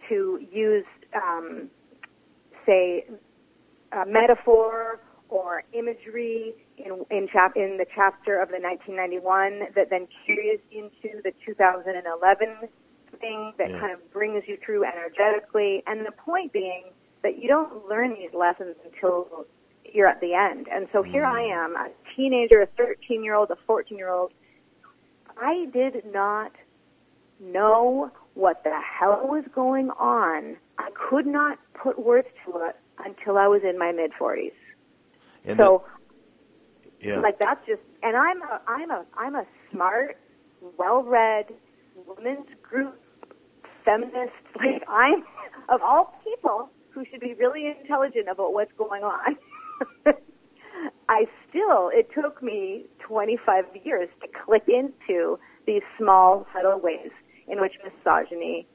to 0.08 0.40
use, 0.50 0.84
um, 1.14 1.70
say, 2.66 3.06
a 3.94 4.06
metaphor 4.06 5.00
or 5.28 5.62
imagery 5.72 6.54
in 6.78 7.04
in, 7.10 7.28
chap- 7.32 7.56
in 7.56 7.76
the 7.78 7.86
chapter 7.94 8.40
of 8.40 8.48
the 8.48 8.58
1991 8.60 9.72
that 9.74 9.90
then 9.90 10.06
carries 10.26 10.60
into 10.70 11.22
the 11.22 11.32
2011 11.46 12.68
thing 13.20 13.52
that 13.58 13.70
Yeah. 13.70 13.80
kind 13.80 13.92
of 13.92 14.12
brings 14.12 14.42
you 14.46 14.56
through 14.64 14.84
energetically. 14.84 15.82
And 15.86 16.04
the 16.04 16.12
point 16.12 16.52
being 16.52 16.84
that 17.22 17.38
you 17.38 17.48
don't 17.48 17.88
learn 17.88 18.14
these 18.14 18.34
lessons 18.34 18.76
until 18.84 19.46
you're 19.84 20.08
at 20.08 20.20
the 20.20 20.34
end. 20.34 20.68
And 20.70 20.88
so 20.92 21.02
here 21.02 21.24
I 21.24 21.42
mm. 21.42 21.52
am, 21.52 21.76
a 21.76 21.88
teenager, 22.16 22.60
a 22.62 22.66
13 22.66 23.22
year 23.22 23.34
old, 23.34 23.50
a 23.50 23.56
14 23.66 23.96
year 23.96 24.10
old. 24.10 24.32
I 25.36 25.66
did 25.72 26.04
not 26.12 26.52
know 27.40 28.10
what 28.34 28.62
the 28.64 28.78
hell 28.80 29.26
was 29.28 29.44
going 29.54 29.90
on. 29.90 30.56
I 30.78 30.90
could 30.90 31.26
not 31.26 31.58
put 31.74 31.98
words 31.98 32.28
to 32.44 32.58
it 32.66 32.76
until 33.04 33.38
I 33.38 33.48
was 33.48 33.62
in 33.68 33.78
my 33.78 33.92
mid 33.92 34.12
40s. 34.12 34.52
and 35.44 35.58
So 35.58 35.84
yeah, 37.04 37.20
like 37.20 37.38
that's 37.38 37.64
just 37.66 37.82
and 38.02 38.16
i'm 38.16 38.42
a 38.42 38.60
i'm 38.66 38.90
a 38.90 39.04
i'm 39.18 39.34
a 39.34 39.44
smart 39.70 40.16
well 40.78 41.02
read 41.02 41.46
women's 42.06 42.48
group 42.62 42.98
feminist 43.84 44.32
like 44.56 44.82
i'm 44.88 45.22
of 45.68 45.82
all 45.82 46.18
people 46.24 46.70
who 46.90 47.04
should 47.10 47.20
be 47.20 47.34
really 47.34 47.66
intelligent 47.66 48.28
about 48.30 48.52
what's 48.52 48.72
going 48.78 49.02
on 49.02 49.36
i 51.08 51.24
still 51.48 51.90
it 51.92 52.08
took 52.14 52.42
me 52.42 52.86
25 53.00 53.64
years 53.84 54.08
to 54.22 54.28
click 54.44 54.64
into 54.66 55.38
these 55.66 55.82
small 55.98 56.46
subtle 56.54 56.80
ways 56.80 57.10
in 57.48 57.60
which 57.60 57.74
misogyny 57.84 58.66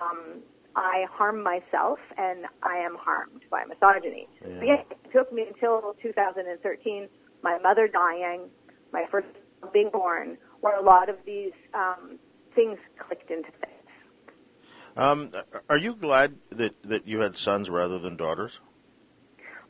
um, 0.00 0.40
I 0.76 1.06
harm 1.10 1.42
myself 1.42 1.98
and 2.16 2.46
I 2.62 2.76
am 2.78 2.96
harmed 2.96 3.42
by 3.50 3.64
misogyny. 3.64 4.28
Yeah. 4.42 4.62
Yeah, 4.62 4.82
it 4.90 5.12
took 5.12 5.32
me 5.32 5.46
until 5.46 5.96
2013, 6.02 7.08
my 7.42 7.58
mother 7.58 7.88
dying, 7.88 8.48
my 8.92 9.04
first 9.10 9.28
being 9.72 9.90
born, 9.90 10.38
where 10.60 10.76
a 10.78 10.82
lot 10.82 11.08
of 11.08 11.16
these 11.26 11.52
um, 11.74 12.18
things 12.54 12.78
clicked 12.98 13.30
into 13.30 13.50
place. 13.52 13.70
Um, 14.96 15.30
are 15.68 15.78
you 15.78 15.94
glad 15.94 16.36
that, 16.50 16.74
that 16.82 17.06
you 17.06 17.20
had 17.20 17.36
sons 17.36 17.70
rather 17.70 17.98
than 17.98 18.16
daughters? 18.16 18.60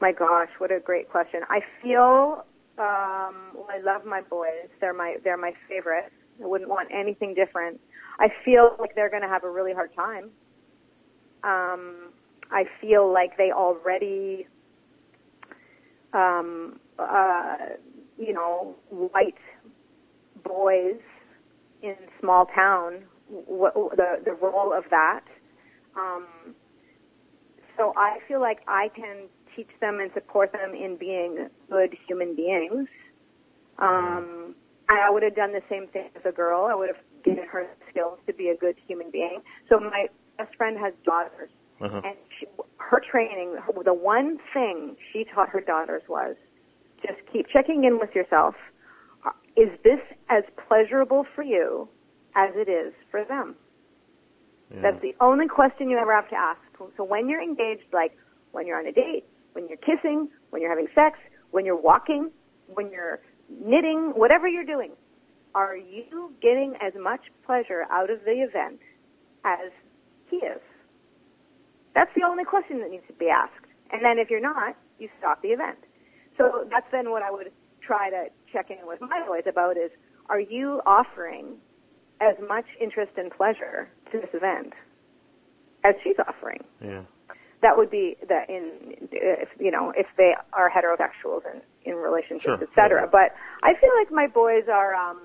My 0.01 0.13
gosh, 0.13 0.49
what 0.59 0.73
a 0.73 0.81
great 0.81 1.11
question. 1.11 1.43
I 1.51 1.61
feel 1.83 2.45
um, 2.81 3.53
well, 3.55 3.67
I 3.69 3.79
love 3.85 4.07
my 4.07 4.23
boys. 4.23 4.69
They're 4.81 4.95
my 4.95 5.17
they're 5.23 5.37
my 5.37 5.53
favorite. 5.69 6.11
I 6.43 6.47
wouldn't 6.47 6.71
want 6.71 6.89
anything 6.91 7.35
different. 7.35 7.79
I 8.19 8.29
feel 8.43 8.75
like 8.79 8.95
they're 8.95 9.11
going 9.11 9.23
to 9.23 9.29
have 9.29 9.45
a 9.45 9.51
really 9.51 9.75
hard 9.75 9.95
time. 9.95 10.31
Um, 11.43 12.13
I 12.51 12.65
feel 12.81 13.13
like 13.13 13.37
they 13.37 13.51
already, 13.53 14.47
um, 16.13 16.81
uh, 16.99 17.57
you 18.19 18.33
know, 18.33 18.77
white 18.91 19.39
boys 20.45 21.01
in 21.83 21.95
small 22.21 22.47
town. 22.55 23.05
What, 23.29 23.75
the 23.97 24.21
the 24.25 24.33
role 24.33 24.73
of 24.77 24.85
that. 24.91 25.21
Um, 25.97 26.27
so 27.77 27.93
I 27.97 28.19
feel 28.27 28.41
like 28.41 28.59
I 28.67 28.89
can 28.95 29.29
teach 29.57 29.71
them 29.81 30.01
and 30.01 30.11
support 30.15 30.53
them 30.53 30.75
in 30.75 30.97
being 30.97 31.49
good 31.71 31.97
human 32.07 32.35
beings. 32.35 32.89
Um, 33.79 34.55
I 34.89 35.09
would 35.11 35.23
have 35.23 35.37
done 35.37 35.53
the 35.53 35.63
same 35.71 35.87
thing 35.89 36.11
as 36.17 36.23
a 36.27 36.33
girl. 36.33 36.67
I 36.71 36.75
would 36.75 36.89
have 36.89 37.03
given 37.25 37.45
her 37.51 37.65
the 37.65 37.85
skills 37.91 38.19
to 38.27 38.35
be 38.35 38.49
a 38.49 38.57
good 38.57 38.77
human 38.87 39.11
being. 39.11 39.41
So 39.69 39.79
my 39.79 40.07
best 40.41 40.57
friend 40.57 40.79
has 40.79 40.93
daughters, 41.05 41.51
Uh-huh. 41.81 42.01
and 42.05 42.17
she, 42.39 42.47
her 42.79 43.01
training, 43.11 43.57
her, 43.65 43.73
the 43.85 43.95
one 43.95 44.39
thing 44.53 44.97
she 45.13 45.25
taught 45.25 45.49
her 45.51 45.61
daughters 45.61 46.03
was 46.09 46.37
just 47.03 47.19
keep 47.33 47.47
checking 47.49 47.85
in 47.85 47.99
with 47.99 48.15
yourself. 48.15 48.55
Uh, 49.25 49.31
Is 49.57 49.71
this 49.83 50.01
as 50.29 50.45
pleasurable 50.69 51.25
for 51.35 51.43
you 51.43 51.89
as 52.35 52.51
it 52.55 52.69
is 52.69 52.93
for 53.11 53.25
them? 53.25 53.55
Yeah. 54.75 54.83
That's 54.83 55.03
the 55.03 55.15
only 55.21 55.49
question 55.49 55.91
you 55.91 55.99
ever 55.99 56.15
have 56.15 56.29
to 56.31 56.37
ask. 56.37 56.61
So 56.97 57.05
when 57.05 57.29
you're 57.29 57.43
engaged, 57.43 57.89
like 57.93 58.13
when 58.53 58.67
you're 58.67 58.79
on 58.79 58.87
a 58.87 58.93
date, 58.93 59.25
when 59.53 59.69
you're 59.69 59.79
kissing, 59.79 60.29
when 60.51 60.63
you're 60.63 60.71
having 60.71 60.89
sex, 60.95 61.19
when 61.51 61.65
you're 61.67 61.81
walking, 61.81 62.31
when 62.73 62.91
you're 62.91 63.21
knitting, 63.49 64.13
whatever 64.15 64.47
you're 64.49 64.65
doing, 64.65 64.93
are 65.55 65.77
you 65.77 66.33
getting 66.41 66.75
as 66.81 66.93
much 67.11 67.21
pleasure 67.45 67.85
out 67.91 68.11
of 68.11 68.21
the 68.25 68.37
event 68.49 68.79
as 69.45 69.73
he 70.31 70.37
is? 70.37 70.61
That's 71.95 72.11
the 72.15 72.23
only 72.25 72.45
question 72.45 72.81
that 72.81 72.91
needs 72.91 73.07
to 73.09 73.13
be 73.15 73.29
asked. 73.29 73.67
And 73.93 74.05
then 74.05 74.19
if 74.19 74.31
you're 74.31 74.41
not, 74.41 74.77
you 74.99 75.09
stop 75.19 75.43
the 75.43 75.49
event. 75.49 75.79
So 76.39 76.65
that's 76.71 76.87
then 76.93 77.11
what 77.11 77.23
I 77.23 77.31
would 77.31 77.51
try 77.83 78.11
to 78.11 78.27
check 78.53 78.71
in 78.71 78.79
with 78.87 79.01
my 79.01 79.25
boys 79.27 79.43
about 79.49 79.77
is, 79.77 79.91
are 80.29 80.41
you 80.41 80.81
offering 80.87 81.57
as 82.21 82.37
much 82.49 82.67
interest 82.81 83.13
and 83.17 83.31
pleasure 83.33 83.89
to 84.13 84.21
this 84.21 84.31
event 84.33 84.73
as 85.85 85.95
she's 86.05 86.17
offering? 86.27 86.63
yeah. 86.81 87.03
That 87.63 87.77
would 87.77 87.91
be 87.91 88.17
the 88.27 88.41
in 88.49 89.09
if 89.13 89.51
you 89.59 89.71
know 89.71 89.93
if 89.95 90.07
they 90.17 90.33
are 90.55 90.71
heterosexuals 90.71 91.43
in 91.53 91.61
in 91.85 91.95
relationships, 91.99 92.45
Sure. 92.45 92.59
et 92.63 92.69
cetera. 92.75 93.07
But 93.07 93.35
I 93.63 93.75
feel 93.79 93.91
like 93.99 94.11
my 94.11 94.29
boys 94.29 94.65
are. 94.73 94.95
um 94.95 95.21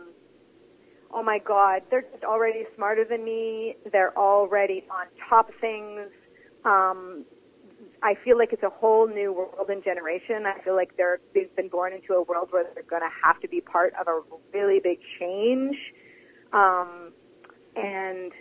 Oh 1.17 1.23
my 1.23 1.39
God, 1.39 1.81
they're 1.89 2.01
just 2.01 2.25
already 2.25 2.65
smarter 2.75 3.05
than 3.09 3.23
me. 3.23 3.77
They're 3.89 4.15
already 4.17 4.83
on 4.91 5.05
top 5.29 5.47
of 5.47 5.55
things. 5.61 6.09
Um, 6.65 7.23
I 8.03 8.15
feel 8.25 8.37
like 8.37 8.51
it's 8.51 8.63
a 8.63 8.69
whole 8.69 9.07
new 9.07 9.31
world 9.31 9.69
and 9.69 9.81
generation. 9.81 10.43
I 10.45 10.61
feel 10.61 10.75
like 10.75 10.97
they're 10.97 11.19
they've 11.33 11.55
been 11.55 11.69
born 11.69 11.93
into 11.93 12.15
a 12.15 12.21
world 12.21 12.49
where 12.51 12.65
they're 12.73 12.83
going 12.83 13.01
to 13.01 13.15
have 13.23 13.39
to 13.39 13.47
be 13.47 13.61
part 13.61 13.93
of 13.99 14.09
a 14.09 14.21
really 14.53 14.81
big 14.83 14.99
change. 15.17 15.77
Um, 16.51 17.13
and 17.77 18.33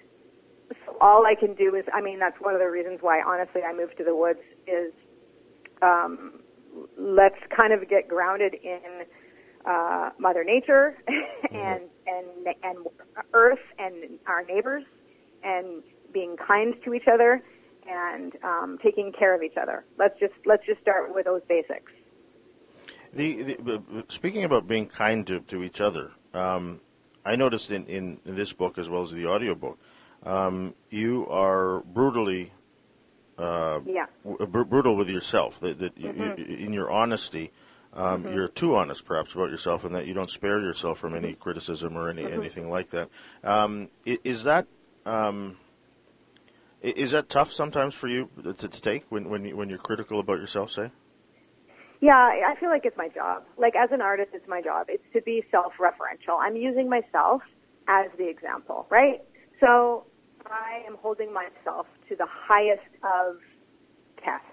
so 0.85 0.97
all 1.01 1.27
I 1.27 1.37
can 1.39 1.55
do 1.55 1.77
is, 1.77 1.85
I 1.95 2.01
mean, 2.01 2.19
that's 2.19 2.41
one 2.41 2.55
of 2.55 2.61
the 2.61 2.67
reasons 2.67 2.99
why, 3.03 3.23
honestly, 3.25 3.63
I 3.63 3.73
moved 3.73 3.99
to 3.99 4.05
the 4.05 4.17
woods 4.17 4.43
is 4.67 4.93
um, 5.81 6.41
let's 6.99 7.39
kind 7.57 7.73
of 7.73 7.89
get 7.89 8.09
grounded 8.09 8.55
in 8.55 9.07
uh, 9.65 10.11
Mother 10.19 10.45
Nature 10.45 10.97
and 11.51 11.83
and 12.07 12.55
and 12.63 12.87
Earth 13.33 13.59
and 13.79 14.19
our 14.27 14.45
neighbors 14.45 14.85
and 15.43 15.83
being 16.13 16.37
kind 16.37 16.75
to 16.85 16.95
each 16.95 17.09
other 17.13 17.43
and 17.89 18.33
um, 18.43 18.79
taking 18.83 19.13
care 19.13 19.35
of 19.35 19.43
each 19.43 19.57
other. 19.61 19.85
Let's 19.99 20.19
just 20.19 20.35
let's 20.47 20.65
just 20.67 20.81
start 20.81 21.15
with 21.15 21.27
those 21.27 21.43
basics. 21.49 21.93
The, 23.13 23.57
the 23.63 23.75
uh, 23.77 24.03
speaking 24.09 24.45
about 24.45 24.67
being 24.67 24.87
kind 24.87 25.27
to, 25.29 25.41
to 25.41 25.63
each 25.63 25.81
other, 25.81 26.11
um, 26.33 26.81
I 27.25 27.37
noticed 27.37 27.71
in, 27.71 27.87
in, 27.87 28.19
in, 28.25 28.35
this 28.35 28.53
book 28.53 28.77
as 28.77 28.91
well 28.91 29.03
as 29.03 29.13
the 29.13 29.27
audiobook, 29.27 29.79
um, 30.25 30.75
you 30.91 31.27
are 31.29 31.81
brutally 31.81 32.53
uh, 33.39 33.81
yeah. 33.87 34.07
w- 34.25 34.65
brutal 34.65 34.97
with 34.97 35.09
yourself. 35.09 35.61
That, 35.61 35.79
that 35.79 35.95
mm-hmm. 35.95 36.41
you, 36.41 36.57
in 36.57 36.73
your 36.73 36.91
honesty, 36.91 37.53
um, 37.95 38.25
mm-hmm. 38.25 38.35
you're 38.35 38.49
too 38.49 38.77
honest 38.77 39.05
perhaps 39.05 39.35
about 39.35 39.51
yourself, 39.51 39.85
and 39.85 39.95
that 39.95 40.07
you 40.07 40.15
don't 40.15 40.31
spare 40.31 40.61
yourself 40.61 40.99
from 40.99 41.15
any 41.15 41.35
criticism 41.35 41.97
or 41.97 42.11
any 42.11 42.23
mm-hmm. 42.23 42.41
anything 42.41 42.69
like 42.69 42.91
that. 42.91 43.09
Um, 43.43 43.89
is 44.05 44.45
that 44.45 44.67
um, 45.07 45.57
is 46.83 47.13
that 47.13 47.29
tough 47.29 47.53
sometimes 47.53 47.95
for 47.95 48.09
you 48.09 48.29
to, 48.43 48.53
to 48.53 48.69
take 48.69 49.05
when 49.09 49.29
when, 49.31 49.45
you, 49.45 49.57
when 49.57 49.69
you're 49.69 49.79
critical 49.79 50.19
about 50.21 50.39
yourself? 50.39 50.71
Say. 50.71 50.91
Yeah, 52.01 52.17
I 52.17 52.55
feel 52.61 52.69
like 52.69 52.85
it's 52.85 52.99
my 52.99 53.09
job. 53.09 53.45
Like 53.57 53.75
as 53.77 53.91
an 53.93 54.03
artist, 54.03 54.31
it's 54.35 54.49
my 54.49 54.61
job. 54.61 54.87
It's 54.91 55.05
to 55.15 55.23
be 55.23 55.43
self-referential. 55.51 56.37
I'm 56.39 56.57
using 56.57 56.91
myself 56.91 57.41
as 57.89 58.11
the 58.19 58.29
example, 58.29 58.87
right? 58.91 59.23
So 59.61 60.05
I 60.45 60.83
am 60.87 60.97
holding 61.01 61.33
myself 61.33 61.87
to 62.09 62.17
the 62.17 62.27
highest 62.29 62.83
of 63.03 63.37
tests. 64.23 64.45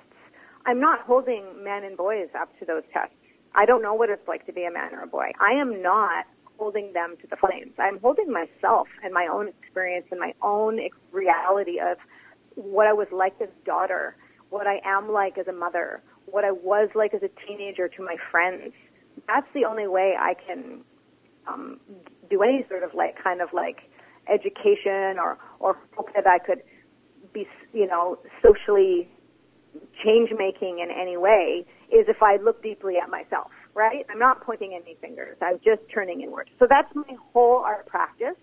I'm 0.66 0.80
not 0.80 1.02
holding 1.02 1.64
men 1.64 1.84
and 1.84 1.98
boys 1.98 2.30
up 2.40 2.58
to 2.60 2.66
those 2.66 2.84
tests. 2.94 3.16
I 3.54 3.66
don't 3.66 3.82
know 3.82 3.94
what 3.94 4.10
it's 4.10 4.28
like 4.28 4.46
to 4.46 4.54
be 4.54 4.64
a 4.64 4.72
man 4.72 4.94
or 4.94 5.04
a 5.04 5.08
boy. 5.08 5.32
I 5.40 5.60
am 5.60 5.82
not 5.82 6.26
holding 6.58 6.94
them 6.94 7.16
to 7.22 7.28
the 7.28 7.36
flames. 7.36 7.74
I'm 7.80 8.00
holding 8.00 8.32
myself 8.32 8.88
and 9.04 9.14
my 9.14 9.28
own 9.32 9.48
experience 9.48 10.06
and 10.12 10.20
my 10.20 10.34
own 10.42 10.80
reality 11.12 11.80
of 11.80 11.98
what 12.56 12.88
I 12.88 12.94
was 12.94 13.08
like 13.12 13.34
as 13.42 13.50
a 13.50 13.66
daughter, 13.66 14.16
what 14.50 14.68
I 14.68 14.80
am 14.86 15.12
like 15.12 15.38
as 15.38 15.48
a 15.48 15.54
mother, 15.54 16.02
what 16.26 16.46
I 16.46 16.52
was 16.52 16.90
like 16.96 17.14
as 17.14 17.22
a 17.24 17.30
teenager 17.48 17.88
to 17.88 18.04
my 18.04 18.16
friends. 18.30 18.74
That's 19.28 19.48
the 19.54 19.66
only 19.66 19.88
way 19.88 20.14
I 20.20 20.36
can 20.36 20.82
um, 21.48 21.80
do 22.30 22.44
any 22.44 22.66
sort 22.70 22.84
of 22.84 22.94
like 22.94 23.22
kind 23.22 23.42
of 23.42 23.50
like 23.54 23.80
education 24.30 25.18
or 25.18 25.38
or 25.60 25.78
hope 25.96 26.10
that 26.16 26.28
I 26.28 26.38
could 26.40 26.62
be 27.34 27.48
you 27.74 27.88
know 27.88 28.20
socially 28.42 29.10
change 30.04 30.30
making 30.38 30.80
in 30.80 30.90
any 30.92 31.18
way 31.18 31.66
is 31.92 32.08
if 32.08 32.22
I 32.24 32.38
look 32.38 32.64
deeply 32.64 32.96
at 33.02 33.10
myself, 33.10 33.52
right? 33.76 34.06
I'm 34.10 34.20
not 34.20 34.42
pointing 34.42 34.74
any 34.74 34.96
fingers. 35.02 35.38
I'm 35.42 35.60
just 35.64 35.82
turning 35.94 36.22
inward. 36.22 36.50
So 36.60 36.66
that's 36.70 36.94
my 36.96 37.16
whole 37.34 37.58
art 37.66 37.86
practice. 37.88 38.40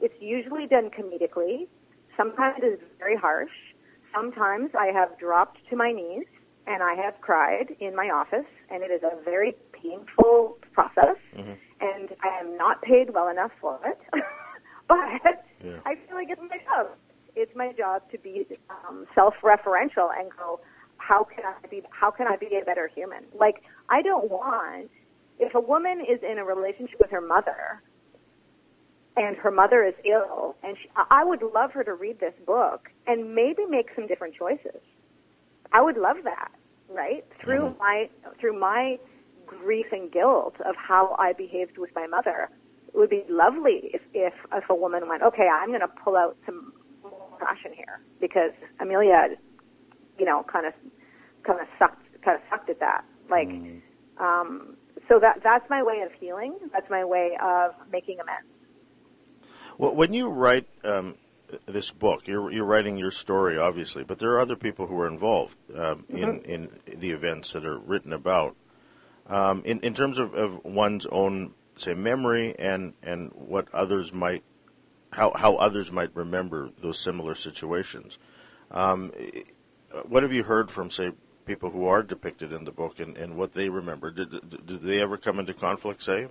It's 0.00 0.14
usually 0.20 0.66
done 0.66 0.90
comedically. 0.90 1.68
Sometimes 2.16 2.56
it 2.62 2.66
is 2.66 2.80
very 2.98 3.16
harsh. 3.16 3.50
Sometimes 4.14 4.70
I 4.78 4.86
have 4.86 5.18
dropped 5.18 5.58
to 5.70 5.76
my 5.76 5.92
knees 5.92 6.26
and 6.66 6.82
I 6.82 6.94
have 6.94 7.20
cried 7.20 7.74
in 7.80 7.96
my 7.96 8.06
office, 8.06 8.46
and 8.70 8.82
it 8.82 8.90
is 8.90 9.02
a 9.02 9.22
very 9.24 9.56
painful 9.72 10.58
process, 10.72 11.16
mm-hmm. 11.36 11.54
and 11.80 12.08
I 12.22 12.38
am 12.38 12.56
not 12.56 12.82
paid 12.82 13.12
well 13.12 13.28
enough 13.28 13.50
for 13.60 13.80
it. 13.84 13.98
but 14.88 15.44
yeah. 15.64 15.80
I 15.86 15.94
feel 16.06 16.14
like 16.14 16.28
it's 16.30 16.40
my 16.40 16.58
job. 16.58 16.88
It's 17.34 17.54
my 17.56 17.72
job 17.72 18.02
to 18.10 18.18
be 18.18 18.46
um, 18.68 19.06
self-referential 19.14 20.10
and 20.18 20.30
go, 20.36 20.60
how 21.10 21.24
can 21.24 21.44
I 21.44 21.66
be? 21.66 21.82
How 21.90 22.12
can 22.12 22.28
I 22.28 22.36
be 22.36 22.46
a 22.62 22.64
better 22.64 22.88
human? 22.94 23.24
Like 23.34 23.62
I 23.88 24.00
don't 24.00 24.30
want 24.30 24.90
if 25.40 25.54
a 25.56 25.60
woman 25.60 26.00
is 26.00 26.20
in 26.22 26.38
a 26.38 26.44
relationship 26.44 27.00
with 27.00 27.10
her 27.10 27.20
mother 27.20 27.82
and 29.16 29.36
her 29.36 29.50
mother 29.50 29.84
is 29.84 29.94
ill, 30.04 30.54
and 30.62 30.76
she, 30.80 30.88
I 31.10 31.24
would 31.24 31.42
love 31.42 31.72
her 31.72 31.82
to 31.82 31.94
read 31.94 32.20
this 32.20 32.34
book 32.46 32.90
and 33.08 33.34
maybe 33.34 33.66
make 33.68 33.86
some 33.96 34.06
different 34.06 34.34
choices. 34.36 34.80
I 35.72 35.82
would 35.82 35.96
love 35.96 36.18
that, 36.22 36.52
right? 36.88 37.24
Through 37.42 37.74
mm-hmm. 37.74 37.78
my 37.78 38.08
through 38.38 38.58
my 38.60 38.96
grief 39.46 39.86
and 39.90 40.12
guilt 40.12 40.54
of 40.64 40.76
how 40.76 41.16
I 41.18 41.32
behaved 41.32 41.76
with 41.76 41.90
my 41.96 42.06
mother. 42.06 42.50
It 42.86 42.96
would 42.96 43.10
be 43.10 43.24
lovely 43.28 43.90
if 43.94 44.02
if, 44.14 44.34
if 44.52 44.64
a 44.70 44.74
woman 44.76 45.08
went, 45.08 45.24
okay, 45.24 45.48
I'm 45.52 45.70
going 45.70 45.80
to 45.80 45.88
pull 46.04 46.16
out 46.16 46.36
some 46.46 46.72
passion 47.40 47.72
here 47.74 48.00
because 48.20 48.52
Emelia, 48.80 49.36
you 50.18 50.24
know, 50.24 50.44
kind 50.50 50.66
of 50.66 50.72
kind 51.44 51.60
of 51.60 51.66
sucked 51.78 52.06
kind 52.22 52.36
of 52.36 52.42
sucked 52.50 52.70
at 52.70 52.80
that. 52.80 53.04
Like, 53.28 53.48
mm. 53.48 53.80
um, 54.18 54.76
so 55.08 55.18
that 55.20 55.40
that's 55.42 55.68
my 55.70 55.82
way 55.82 56.00
of 56.04 56.12
healing. 56.12 56.56
That's 56.72 56.88
my 56.90 57.04
way 57.04 57.36
of 57.42 57.72
making 57.92 58.18
amends. 58.20 58.48
Well, 59.78 59.94
when 59.94 60.12
you 60.12 60.28
write 60.28 60.66
um, 60.84 61.14
this 61.66 61.90
book. 61.90 62.26
You're, 62.26 62.50
you're 62.50 62.64
writing 62.64 62.96
your 62.96 63.10
story, 63.10 63.58
obviously, 63.58 64.04
but 64.04 64.18
there 64.18 64.30
are 64.32 64.40
other 64.40 64.56
people 64.56 64.86
who 64.86 64.98
are 65.00 65.08
involved 65.08 65.56
um, 65.74 66.04
mm-hmm. 66.10 66.16
in, 66.16 66.40
in 66.86 67.00
the 67.00 67.10
events 67.10 67.52
that 67.52 67.64
are 67.64 67.78
written 67.78 68.12
about. 68.12 68.56
Um, 69.26 69.62
in, 69.64 69.80
in 69.80 69.94
terms 69.94 70.18
of, 70.18 70.34
of 70.34 70.64
one's 70.64 71.06
own, 71.06 71.52
say, 71.76 71.94
memory 71.94 72.54
and, 72.58 72.94
and 73.02 73.30
what 73.34 73.72
others 73.72 74.12
might, 74.12 74.42
how, 75.12 75.32
how 75.34 75.54
others 75.56 75.92
might 75.92 76.10
remember 76.14 76.70
those 76.80 76.98
similar 76.98 77.34
situations. 77.34 78.18
Um, 78.70 79.12
what 80.04 80.22
have 80.22 80.32
you 80.32 80.44
heard 80.44 80.70
from, 80.70 80.90
say, 80.90 81.12
people 81.50 81.70
who 81.70 81.84
are 81.84 82.00
depicted 82.00 82.52
in 82.52 82.62
the 82.62 82.70
book 82.70 83.00
and, 83.00 83.16
and 83.16 83.36
what 83.36 83.54
they 83.54 83.68
remember? 83.68 84.08
Did, 84.12 84.30
did, 84.30 84.66
did 84.66 84.82
they 84.82 85.00
ever 85.00 85.16
come 85.16 85.40
into 85.40 85.52
conflict, 85.52 86.00
say? 86.00 86.28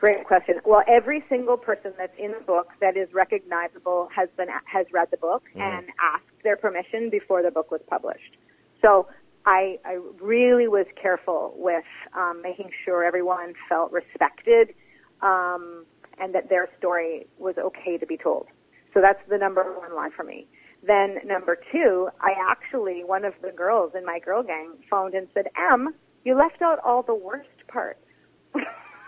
Great 0.00 0.24
question. 0.24 0.56
Well, 0.64 0.82
every 0.88 1.22
single 1.28 1.56
person 1.56 1.92
that's 1.96 2.18
in 2.18 2.32
the 2.32 2.40
book 2.44 2.66
that 2.80 2.96
is 2.96 3.08
recognizable 3.12 4.08
has 4.12 4.28
been 4.36 4.48
has 4.64 4.86
read 4.92 5.06
the 5.12 5.18
book 5.18 5.44
mm-hmm. 5.50 5.60
and 5.60 5.86
asked 6.12 6.24
their 6.42 6.56
permission 6.56 7.10
before 7.10 7.44
the 7.44 7.52
book 7.52 7.70
was 7.70 7.80
published. 7.88 8.36
So 8.82 9.06
I, 9.46 9.78
I 9.84 10.00
really 10.20 10.66
was 10.66 10.86
careful 11.00 11.54
with 11.56 11.84
um, 12.16 12.42
making 12.42 12.70
sure 12.84 13.04
everyone 13.04 13.54
felt 13.68 13.92
respected 13.92 14.74
um, 15.22 15.86
and 16.18 16.34
that 16.34 16.48
their 16.48 16.68
story 16.76 17.28
was 17.38 17.54
okay 17.56 17.98
to 17.98 18.06
be 18.06 18.16
told. 18.16 18.48
So 18.92 19.00
that's 19.00 19.20
the 19.28 19.38
number 19.38 19.62
one 19.78 19.94
line 19.94 20.10
for 20.10 20.24
me. 20.24 20.48
Then 20.86 21.18
number 21.24 21.56
two, 21.72 22.08
I 22.20 22.32
actually 22.50 23.04
one 23.04 23.24
of 23.24 23.34
the 23.42 23.50
girls 23.50 23.92
in 23.96 24.04
my 24.04 24.18
girl 24.18 24.42
gang 24.42 24.74
phoned 24.90 25.14
and 25.14 25.28
said, 25.32 25.46
"Em, 25.56 25.94
you 26.24 26.36
left 26.36 26.60
out 26.62 26.78
all 26.84 27.02
the 27.02 27.14
worst 27.14 27.48
parts." 27.68 28.00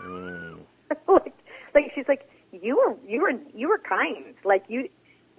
mm. 0.01 0.59
like, 1.07 1.33
like 1.75 1.91
she's 1.93 2.07
like, 2.07 2.27
you 2.51 2.77
were, 2.77 2.95
you 3.07 3.21
were, 3.21 3.33
you 3.53 3.67
were 3.67 3.79
kind. 3.79 4.33
Like 4.43 4.63
you, 4.67 4.89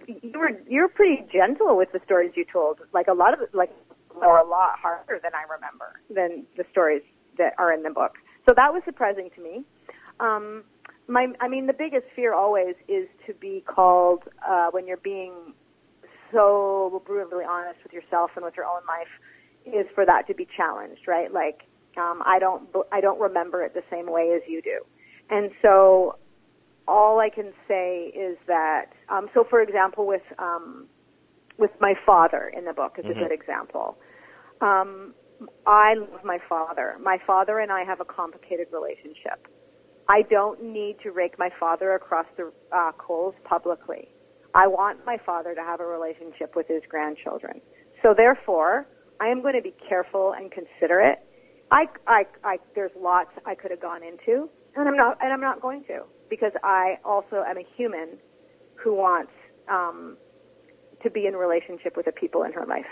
you 0.07 0.39
were, 0.39 0.51
you 0.69 0.83
were 0.83 0.89
pretty 0.89 1.25
gentle 1.33 1.77
with 1.77 1.91
the 1.93 2.01
stories 2.05 2.33
you 2.35 2.45
told. 2.51 2.81
Like 2.93 3.09
a 3.09 3.15
lot 3.15 3.35
of, 3.35 3.49
like, 3.53 3.71
or 4.15 4.39
a 4.39 4.47
lot 4.47 4.79
harder 4.81 5.21
than 5.23 5.33
I 5.35 5.43
remember 5.53 6.01
than 6.11 6.45
the 6.57 6.65
stories 6.71 7.03
that 7.39 7.55
are 7.59 7.73
in 7.73 7.83
the 7.83 7.91
book. 7.91 8.17
So 8.49 8.55
that 8.57 8.73
was 8.73 8.83
surprising 8.85 9.31
to 9.37 9.43
me. 9.43 9.65
Um, 10.21 10.65
my, 11.07 11.29
I 11.41 11.49
mean, 11.49 11.67
the 11.67 11.73
biggest 11.73 12.05
fear 12.15 12.35
always 12.35 12.75
is 12.89 13.09
to 13.27 13.35
be 13.35 13.63
called 13.67 14.25
uh, 14.47 14.69
when 14.71 14.87
you're 14.87 14.97
being 14.99 15.55
so 16.33 17.03
brutally 17.07 17.45
honest 17.49 17.79
with 17.83 17.93
yourself 17.93 18.31
and 18.37 18.45
with 18.45 18.55
your 18.57 18.67
own 18.67 18.83
life 18.87 19.09
is 19.67 19.87
for 19.95 20.07
that 20.07 20.27
to 20.27 20.35
be 20.35 20.47
challenged, 20.57 21.07
right? 21.07 21.33
Like, 21.33 21.63
um, 21.97 22.23
I 22.25 22.39
don't, 22.39 22.69
I 22.93 23.01
don't 23.01 23.21
remember 23.21 23.63
it 23.65 23.75
the 23.75 23.83
same 23.91 24.11
way 24.11 24.33
as 24.37 24.43
you 24.49 24.63
do. 24.63 24.81
And 25.31 25.51
so 25.63 26.17
all 26.87 27.21
I 27.21 27.29
can 27.29 27.53
say 27.67 28.13
is 28.15 28.39
that, 28.47 28.87
um, 29.09 29.29
so 29.35 29.45
for 29.49 29.61
example, 29.61 30.07
with, 30.07 30.23
um, 30.39 30.87
with 31.59 31.73
my 31.81 31.95
father 32.07 32.51
in 32.57 32.65
the 32.65 32.73
book 32.73 32.97
is 32.99 33.05
mm-hmm. 33.05 33.19
a 33.19 33.23
good 33.23 33.33
example. 33.33 33.99
Um, 34.61 35.15
I 35.67 35.95
love 35.95 36.25
my 36.25 36.39
father. 36.49 36.97
My 37.03 37.19
father 37.27 37.59
and 37.59 37.71
I 37.71 37.85
have 37.85 38.01
a 38.01 38.05
complicated 38.05 38.69
relationship. 38.73 39.47
I 40.09 40.23
don't 40.23 40.63
need 40.63 40.97
to 41.03 41.11
rake 41.11 41.39
my 41.39 41.51
father 41.61 41.93
across 41.93 42.27
the 42.37 42.51
uh, 42.73 42.93
coals 42.97 43.35
publicly. 43.45 44.09
I 44.55 44.67
want 44.67 45.05
my 45.05 45.19
father 45.25 45.55
to 45.55 45.61
have 45.61 45.81
a 45.81 45.87
relationship 45.87 46.57
with 46.57 46.67
his 46.69 46.83
grandchildren. 46.89 47.61
So 48.03 48.15
therefore, 48.17 48.87
I 49.21 49.27
am 49.27 49.43
going 49.43 49.55
to 49.55 49.63
be 49.63 49.75
careful 49.89 50.35
and 50.37 50.51
considerate. 50.51 51.19
I, 51.71 51.87
I, 52.07 52.25
I, 52.45 52.57
there's 52.75 52.93
lots 52.99 53.31
I 53.45 53.55
could 53.55 53.71
have 53.71 53.83
gone 53.83 54.03
into, 54.03 54.49
and 54.75 54.89
I'm 54.89 54.97
not, 54.97 55.19
and 55.21 55.33
I'm 55.33 55.41
not 55.41 55.61
going 55.61 55.85
to 55.85 56.03
because 56.31 56.53
I 56.63 56.99
also 57.05 57.43
am 57.47 57.59
a 57.59 57.65
human 57.77 58.19
who 58.75 58.95
wants 58.95 59.33
um, 59.69 60.17
to 61.03 61.11
be 61.11 61.27
in 61.27 61.35
relationship 61.35 61.97
with 61.97 62.07
the 62.07 62.13
people 62.13 62.45
in 62.45 62.53
her 62.53 62.67
life. 62.67 62.87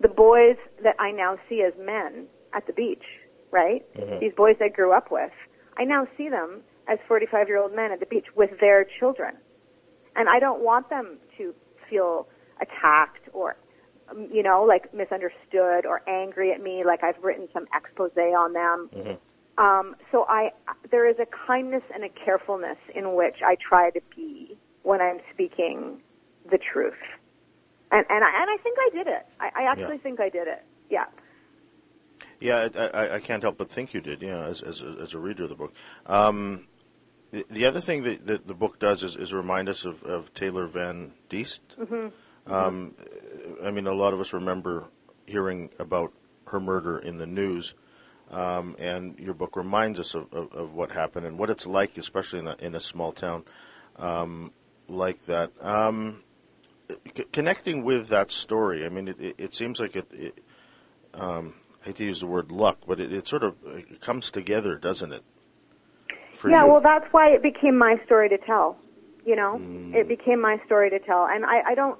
The 0.00 0.08
boys 0.08 0.56
that 0.82 0.96
I 0.98 1.10
now 1.10 1.36
see 1.48 1.62
as 1.66 1.72
men 1.78 2.26
at 2.54 2.66
the 2.66 2.72
beach, 2.72 3.04
right? 3.50 3.84
Mm-hmm. 3.96 4.20
These 4.20 4.32
boys 4.36 4.56
I 4.60 4.68
grew 4.68 4.92
up 4.92 5.10
with, 5.10 5.30
I 5.78 5.84
now 5.84 6.06
see 6.16 6.28
them 6.28 6.62
as 6.88 6.98
45 7.08 7.48
year 7.48 7.58
old 7.58 7.74
men 7.74 7.92
at 7.92 8.00
the 8.00 8.06
beach 8.06 8.26
with 8.34 8.50
their 8.60 8.86
children. 8.98 9.36
And 10.16 10.28
I 10.28 10.38
don't 10.38 10.62
want 10.62 10.88
them 10.90 11.18
to 11.38 11.54
feel 11.88 12.26
attacked 12.60 13.28
or, 13.32 13.56
um, 14.10 14.28
you 14.32 14.42
know, 14.42 14.62
like 14.62 14.92
misunderstood 14.94 15.84
or 15.84 16.02
angry 16.08 16.52
at 16.52 16.62
me, 16.62 16.84
like 16.84 17.04
I've 17.04 17.22
written 17.22 17.48
some 17.52 17.66
expose 17.74 18.10
on 18.16 18.52
them. 18.52 18.90
Mm-hmm. 18.94 19.62
Um, 19.62 19.96
so 20.12 20.26
I, 20.28 20.50
there 20.90 21.08
is 21.08 21.16
a 21.18 21.26
kindness 21.46 21.82
and 21.94 22.04
a 22.04 22.08
carefulness 22.08 22.78
in 22.94 23.14
which 23.14 23.36
I 23.44 23.56
try 23.56 23.90
to 23.90 24.00
be 24.14 24.56
when 24.82 25.00
I'm 25.00 25.18
speaking 25.32 25.98
the 26.50 26.58
truth, 26.58 26.94
and 27.90 28.04
and 28.08 28.22
I, 28.22 28.42
and 28.42 28.50
I 28.50 28.56
think 28.62 28.76
I 28.78 28.90
did 28.92 29.06
it. 29.06 29.26
I, 29.40 29.50
I 29.56 29.70
actually 29.70 29.96
yeah. 29.96 30.02
think 30.02 30.20
I 30.20 30.28
did 30.28 30.46
it. 30.46 30.62
Yeah. 30.90 31.06
Yeah, 32.38 32.68
I, 32.74 32.86
I, 32.86 33.14
I, 33.16 33.20
can't 33.20 33.42
help 33.42 33.58
but 33.58 33.70
think 33.70 33.94
you 33.94 34.00
did. 34.00 34.22
Yeah, 34.22 34.44
as 34.44 34.62
as 34.62 34.82
a, 34.82 34.96
as 35.00 35.14
a 35.14 35.18
reader 35.18 35.44
of 35.44 35.48
the 35.48 35.54
book. 35.54 35.72
Um, 36.04 36.66
the 37.50 37.64
other 37.66 37.80
thing 37.80 38.02
that, 38.04 38.26
that, 38.26 38.46
the 38.46 38.54
book 38.54 38.78
does 38.78 39.02
is, 39.02 39.16
is 39.16 39.32
remind 39.32 39.68
us 39.68 39.84
of, 39.84 40.02
of 40.02 40.32
Taylor 40.34 40.66
Van 40.66 41.12
Diest. 41.28 41.60
Mm-hmm. 41.78 42.52
Um, 42.52 42.94
I 43.64 43.70
mean, 43.70 43.86
a 43.86 43.92
lot 43.92 44.12
of 44.12 44.20
us 44.20 44.32
remember 44.32 44.84
hearing 45.26 45.70
about 45.78 46.12
her 46.46 46.60
murder 46.60 46.98
in 46.98 47.18
the 47.18 47.26
news, 47.26 47.74
um, 48.30 48.76
and 48.78 49.18
your 49.18 49.34
book 49.34 49.56
reminds 49.56 49.98
us 49.98 50.14
of, 50.14 50.32
of, 50.32 50.52
of, 50.52 50.74
what 50.74 50.92
happened 50.92 51.26
and 51.26 51.38
what 51.38 51.50
it's 51.50 51.66
like, 51.66 51.98
especially 51.98 52.40
in 52.40 52.46
a, 52.46 52.56
in 52.60 52.74
a 52.74 52.80
small 52.80 53.12
town 53.12 53.44
um, 53.96 54.52
like 54.88 55.24
that. 55.26 55.50
Um, 55.60 56.22
c- 57.16 57.24
connecting 57.32 57.84
with 57.84 58.08
that 58.08 58.30
story, 58.30 58.84
I 58.84 58.88
mean, 58.88 59.08
it, 59.08 59.20
it, 59.20 59.34
it 59.38 59.54
seems 59.54 59.80
like 59.80 59.96
it. 59.96 60.06
it 60.12 60.38
um, 61.14 61.54
I 61.82 61.86
hate 61.86 61.96
to 61.96 62.04
use 62.04 62.20
the 62.20 62.26
word 62.26 62.50
luck, 62.50 62.78
but 62.86 62.98
it, 62.98 63.12
it 63.12 63.28
sort 63.28 63.44
of 63.44 63.54
it 63.64 64.00
comes 64.00 64.30
together, 64.30 64.76
doesn't 64.76 65.12
it? 65.12 65.22
Yeah, 66.44 66.64
you? 66.64 66.72
well, 66.72 66.80
that's 66.80 67.06
why 67.12 67.28
it 67.28 67.42
became 67.42 67.76
my 67.76 67.96
story 68.04 68.28
to 68.28 68.38
tell. 68.38 68.78
You 69.24 69.36
know, 69.36 69.58
mm. 69.60 69.94
it 69.94 70.08
became 70.08 70.40
my 70.40 70.58
story 70.66 70.88
to 70.90 70.98
tell, 71.00 71.26
and 71.26 71.44
I, 71.44 71.70
I 71.70 71.74
don't. 71.74 71.98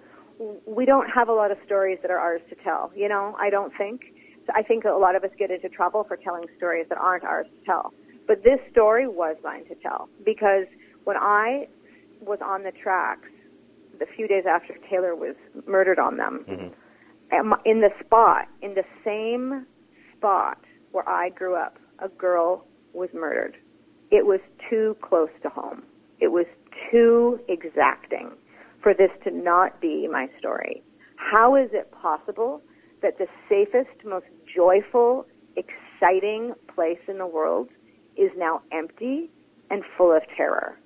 We 0.66 0.84
don't 0.84 1.08
have 1.08 1.28
a 1.28 1.32
lot 1.32 1.50
of 1.50 1.58
stories 1.64 1.98
that 2.02 2.10
are 2.10 2.18
ours 2.18 2.42
to 2.50 2.56
tell. 2.56 2.92
You 2.94 3.08
know, 3.08 3.36
I 3.40 3.50
don't 3.50 3.72
think. 3.76 4.02
I 4.54 4.62
think 4.62 4.84
a 4.84 4.90
lot 4.90 5.16
of 5.16 5.24
us 5.24 5.30
get 5.38 5.50
into 5.50 5.68
trouble 5.68 6.04
for 6.04 6.16
telling 6.16 6.44
stories 6.56 6.86
that 6.88 6.98
aren't 6.98 7.24
ours 7.24 7.46
to 7.58 7.64
tell. 7.64 7.92
But 8.26 8.44
this 8.44 8.60
story 8.70 9.08
was 9.08 9.36
mine 9.42 9.64
to 9.66 9.74
tell 9.76 10.08
because 10.24 10.66
when 11.04 11.16
I 11.16 11.68
was 12.20 12.38
on 12.44 12.62
the 12.62 12.72
tracks 12.72 13.28
the 13.98 14.06
few 14.14 14.28
days 14.28 14.44
after 14.48 14.76
Taylor 14.90 15.14
was 15.14 15.34
murdered 15.66 15.98
on 15.98 16.16
them, 16.16 16.44
mm-hmm. 16.48 17.52
in 17.64 17.80
the 17.80 17.90
spot, 18.04 18.46
in 18.62 18.74
the 18.74 18.84
same 19.04 19.66
spot 20.16 20.58
where 20.92 21.08
I 21.08 21.30
grew 21.30 21.56
up, 21.56 21.78
a 21.98 22.08
girl 22.08 22.66
was 22.92 23.08
murdered. 23.14 23.56
It 24.10 24.24
was 24.24 24.40
too 24.70 24.96
close 25.02 25.30
to 25.42 25.48
home. 25.48 25.82
It 26.20 26.28
was 26.28 26.46
too 26.90 27.40
exacting 27.48 28.30
for 28.82 28.94
this 28.94 29.10
to 29.24 29.30
not 29.30 29.80
be 29.80 30.08
my 30.10 30.28
story. 30.38 30.82
How 31.16 31.56
is 31.56 31.70
it 31.72 31.90
possible 31.90 32.62
that 33.02 33.18
the 33.18 33.26
safest, 33.48 34.04
most 34.04 34.26
joyful, 34.54 35.26
exciting 35.56 36.54
place 36.74 37.00
in 37.08 37.18
the 37.18 37.26
world 37.26 37.68
is 38.16 38.30
now 38.36 38.62
empty 38.72 39.30
and 39.70 39.82
full 39.96 40.14
of 40.14 40.22
terror? 40.36 40.78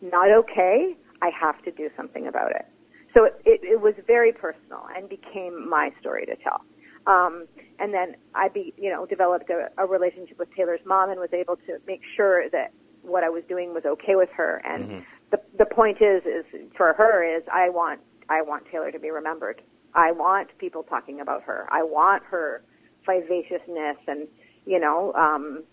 Not 0.00 0.30
okay. 0.30 0.94
I 1.20 1.30
have 1.38 1.62
to 1.64 1.70
do 1.70 1.88
something 1.96 2.26
about 2.26 2.50
it. 2.50 2.66
So 3.14 3.24
it, 3.24 3.34
it, 3.44 3.60
it 3.62 3.80
was 3.80 3.94
very 4.06 4.32
personal 4.32 4.86
and 4.96 5.08
became 5.08 5.68
my 5.68 5.90
story 6.00 6.26
to 6.26 6.36
tell. 6.36 6.62
Um, 7.06 7.46
and 7.78 7.92
then 7.92 8.16
I 8.34 8.48
be, 8.48 8.72
you 8.76 8.90
know, 8.90 9.06
developed 9.06 9.50
a, 9.50 9.68
a 9.82 9.86
relationship 9.86 10.38
with 10.38 10.48
Taylor's 10.54 10.80
mom 10.84 11.10
and 11.10 11.18
was 11.18 11.32
able 11.32 11.56
to 11.56 11.78
make 11.86 12.00
sure 12.16 12.48
that 12.50 12.72
what 13.02 13.24
I 13.24 13.28
was 13.28 13.42
doing 13.48 13.74
was 13.74 13.84
okay 13.84 14.14
with 14.14 14.28
her. 14.36 14.62
And 14.64 14.84
mm-hmm. 14.84 15.00
the 15.30 15.38
the 15.58 15.66
point 15.66 15.98
is, 16.00 16.22
is 16.24 16.44
for 16.76 16.92
her 16.94 17.36
is 17.36 17.42
I 17.52 17.68
want 17.68 18.00
I 18.28 18.42
want 18.42 18.64
Taylor 18.70 18.90
to 18.92 18.98
be 18.98 19.10
remembered. 19.10 19.60
I 19.94 20.12
want 20.12 20.56
people 20.58 20.84
talking 20.84 21.20
about 21.20 21.42
her. 21.42 21.66
I 21.70 21.82
want 21.82 22.22
her 22.24 22.62
vivaciousness 23.04 23.96
and 24.06 24.28
you 24.64 24.78
know 24.78 25.12
um, 25.14 25.64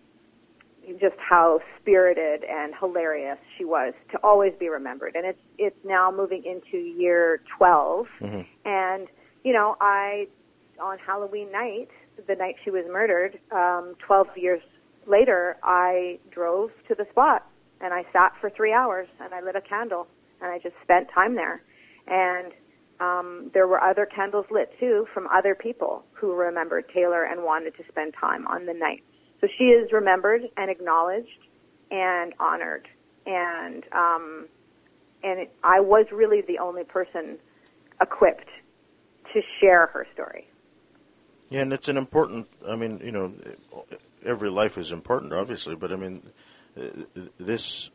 just 0.99 1.15
how 1.17 1.59
spirited 1.79 2.43
and 2.43 2.73
hilarious 2.79 3.37
she 3.57 3.65
was 3.65 3.93
to 4.11 4.17
always 4.23 4.53
be 4.59 4.69
remembered. 4.69 5.15
And 5.15 5.25
it's 5.25 5.39
it's 5.57 5.77
now 5.85 6.11
moving 6.11 6.43
into 6.43 6.77
year 6.77 7.41
12, 7.57 8.07
mm-hmm. 8.21 8.41
and 8.65 9.07
you 9.43 9.53
know 9.53 9.75
I 9.79 10.27
on 10.81 10.97
Halloween 10.99 11.51
night, 11.51 11.89
the 12.27 12.35
night 12.35 12.55
she 12.63 12.71
was 12.71 12.85
murdered, 12.91 13.39
um, 13.51 13.95
12 14.05 14.27
years 14.37 14.61
later, 15.07 15.57
I 15.63 16.19
drove 16.31 16.71
to 16.87 16.95
the 16.95 17.05
spot 17.11 17.45
and 17.81 17.93
I 17.93 18.03
sat 18.13 18.33
for 18.39 18.49
three 18.49 18.73
hours 18.73 19.07
and 19.19 19.33
I 19.33 19.41
lit 19.41 19.55
a 19.55 19.61
candle 19.61 20.07
and 20.41 20.51
I 20.51 20.59
just 20.59 20.75
spent 20.83 21.07
time 21.13 21.35
there. 21.35 21.61
And 22.07 22.53
um, 22.99 23.51
there 23.53 23.67
were 23.67 23.81
other 23.81 24.05
candles 24.05 24.45
lit 24.51 24.71
too 24.79 25.07
from 25.13 25.27
other 25.27 25.55
people 25.55 26.03
who 26.13 26.33
remembered 26.33 26.85
Taylor 26.93 27.23
and 27.23 27.43
wanted 27.43 27.75
to 27.77 27.83
spend 27.89 28.13
time 28.19 28.45
on 28.47 28.65
the 28.65 28.73
night. 28.73 29.03
So 29.41 29.47
she 29.57 29.65
is 29.65 29.91
remembered 29.91 30.41
and 30.57 30.69
acknowledged 30.69 31.47
and 31.91 32.33
honored. 32.39 32.87
And 33.25 33.83
um, 33.93 34.47
and 35.23 35.39
it, 35.41 35.53
I 35.63 35.79
was 35.79 36.05
really 36.11 36.41
the 36.41 36.59
only 36.59 36.83
person 36.83 37.37
equipped 38.01 38.49
to 39.33 39.41
share 39.59 39.87
her 39.87 40.07
story. 40.13 40.47
Yeah, 41.49 41.61
and 41.61 41.73
it's 41.73 41.89
an 41.89 41.97
important. 41.97 42.47
I 42.67 42.75
mean, 42.75 43.01
you 43.03 43.11
know, 43.11 43.33
every 44.23 44.49
life 44.49 44.77
is 44.77 44.91
important, 44.91 45.33
obviously, 45.33 45.75
but 45.75 45.91
I 45.91 45.95
mean, 45.95 46.21
this 47.39 47.89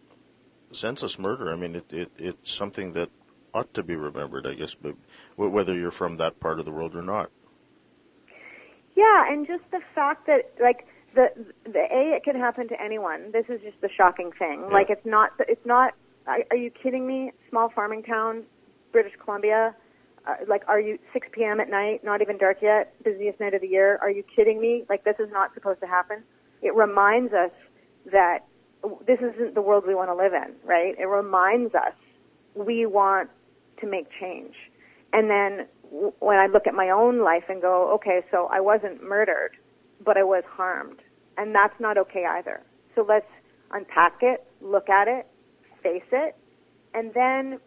senseless 0.73 1.19
murder. 1.19 1.53
I 1.53 1.57
mean, 1.57 1.77
it, 1.77 1.93
it 1.93 2.11
it's 2.19 2.51
something 2.51 2.93
that 2.95 3.11
ought 3.53 3.73
to 3.75 3.83
be 3.85 3.95
remembered, 3.95 4.47
I 4.47 4.55
guess, 4.55 4.75
but 4.75 4.97
whether 5.37 5.75
you're 5.75 5.93
from 5.93 6.17
that 6.17 6.40
part 6.40 6.59
of 6.59 6.64
the 6.64 6.73
world 6.73 6.97
or 6.97 7.03
not. 7.03 7.31
Yeah, 8.97 9.33
and 9.33 9.47
just 9.47 9.62
the 9.71 9.81
fact 9.95 10.27
that 10.27 10.53
like 10.61 10.87
the 11.14 11.29
the 11.64 11.87
a 11.93 12.17
it 12.17 12.25
can 12.25 12.37
happen 12.37 12.69
to 12.69 12.81
anyone. 12.83 13.31
This 13.33 13.47
is 13.49 13.61
just 13.62 13.81
the 13.81 13.88
shocking 13.88 14.33
thing. 14.37 14.62
Yeah. 14.62 14.75
Like 14.75 14.90
it's 14.90 15.07
not 15.07 15.31
it's 15.38 15.64
not. 15.64 15.95
Are 16.27 16.57
you 16.57 16.71
kidding 16.71 17.07
me? 17.07 17.33
Small 17.51 17.69
farming 17.69 18.03
town, 18.03 18.45
British 18.93 19.12
Columbia 19.23 19.77
uh, 20.26 20.37
like, 20.48 20.62
are 20.68 20.80
you 20.80 20.98
6 21.12 21.28
p.m. 21.32 21.60
at 21.60 21.68
night, 21.68 22.02
not 22.02 22.22
even 22.22 22.38
dark 22.38 22.58
yet, 22.62 22.94
busiest 23.04 23.40
night 23.40 23.54
of 23.54 23.60
the 23.60 23.68
year? 23.68 23.98
Are 24.00 24.10
you 24.10 24.24
kidding 24.34 24.60
me? 24.60 24.84
Like, 24.88 25.04
this 25.04 25.16
is 25.18 25.30
not 25.30 25.52
supposed 25.54 25.80
to 25.80 25.87
happen. 25.87 26.22
It 26.62 26.74
reminds 26.74 27.32
us 27.32 27.50
that 28.10 28.40
this 29.06 29.18
isn't 29.18 29.54
the 29.54 29.62
world 29.62 29.84
we 29.87 29.94
want 29.94 30.10
to 30.10 30.14
live 30.14 30.32
in, 30.32 30.54
right? 30.64 30.94
It 30.98 31.06
reminds 31.06 31.74
us 31.74 31.94
we 32.54 32.87
want 32.87 33.28
to 33.80 33.87
make 33.87 34.06
change. 34.20 34.54
And 35.12 35.28
then 35.28 35.66
when 36.20 36.38
I 36.38 36.46
look 36.46 36.66
at 36.66 36.74
my 36.74 36.90
own 36.90 37.22
life 37.22 37.44
and 37.48 37.60
go, 37.60 37.92
okay, 37.94 38.20
so 38.30 38.48
I 38.50 38.60
wasn't 38.60 39.02
murdered, 39.02 39.52
but 40.04 40.16
I 40.16 40.22
was 40.22 40.42
harmed. 40.48 41.00
And 41.37 41.54
that's 41.54 41.78
not 41.80 41.98
okay 41.98 42.24
either. 42.28 42.62
So 42.94 43.04
let's 43.06 43.26
unpack 43.72 44.18
it, 44.22 44.44
look 44.60 44.88
at 44.88 45.08
it, 45.08 45.26
face 45.82 46.02
it, 46.12 46.37
and 46.94 47.12
then 47.14 47.58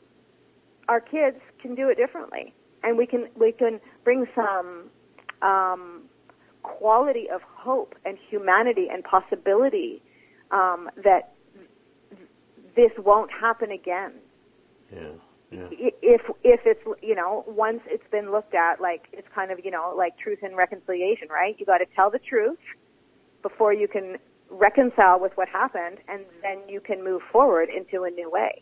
our 0.87 1.01
kids 1.01 1.37
can 1.61 1.75
do 1.75 1.89
it 1.89 1.97
differently, 1.97 2.53
and 2.83 2.97
we 2.97 3.05
can 3.05 3.27
we 3.39 3.51
can 3.51 3.79
bring 4.03 4.25
some 4.35 4.89
um, 5.41 6.03
quality 6.63 7.29
of 7.33 7.41
hope 7.41 7.95
and 8.05 8.17
humanity 8.29 8.87
and 8.91 9.03
possibility 9.03 10.01
um, 10.51 10.89
that 11.03 11.33
this 12.75 12.91
won't 12.97 13.31
happen 13.31 13.71
again. 13.71 14.13
Yeah. 14.93 15.09
Yeah. 15.49 15.67
If 15.71 16.21
if 16.43 16.59
it's 16.65 16.81
you 17.01 17.15
know 17.15 17.45
once 17.47 17.79
it's 17.87 18.03
been 18.11 18.31
looked 18.31 18.53
at 18.53 18.81
like 18.81 19.07
it's 19.13 19.27
kind 19.33 19.49
of 19.49 19.59
you 19.63 19.71
know 19.71 19.93
like 19.95 20.17
truth 20.17 20.39
and 20.41 20.57
reconciliation 20.57 21.29
right 21.29 21.55
you 21.57 21.65
got 21.65 21.77
to 21.77 21.85
tell 21.95 22.11
the 22.11 22.19
truth 22.19 22.59
before 23.41 23.71
you 23.71 23.87
can 23.87 24.17
reconcile 24.49 25.21
with 25.21 25.31
what 25.35 25.47
happened 25.47 25.99
and 26.09 26.25
then 26.41 26.59
you 26.67 26.81
can 26.81 27.01
move 27.01 27.21
forward 27.31 27.69
into 27.69 28.03
a 28.03 28.09
new 28.09 28.29
way 28.29 28.61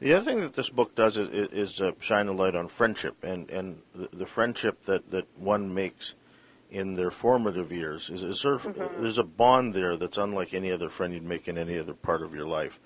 the 0.00 0.14
other 0.14 0.24
thing 0.24 0.40
that 0.40 0.54
this 0.54 0.70
book 0.70 0.94
does 0.94 1.16
is, 1.16 1.28
is 1.52 1.80
uh, 1.80 1.92
shine 2.00 2.28
a 2.28 2.32
light 2.32 2.54
on 2.54 2.68
friendship 2.68 3.16
and, 3.22 3.50
and 3.50 3.82
the, 3.94 4.08
the, 4.12 4.26
friendship 4.26 4.84
that, 4.84 5.10
that 5.10 5.26
one 5.36 5.74
makes 5.74 6.14
in 6.70 6.94
their 6.94 7.10
formative 7.10 7.72
years 7.72 8.10
is, 8.10 8.22
is 8.22 8.40
sort 8.40 8.56
of 8.56 8.62
mm-hmm. 8.62 9.02
there's 9.02 9.18
a 9.18 9.24
bond 9.24 9.74
there 9.74 9.96
that's 9.96 10.18
unlike 10.18 10.54
any 10.54 10.70
other 10.70 10.88
friend 10.88 11.14
you'd 11.14 11.22
make 11.22 11.48
in 11.48 11.56
any 11.56 11.78
other 11.78 11.94
part 11.94 12.22
of 12.22 12.34
your 12.34 12.46
life. 12.46 12.78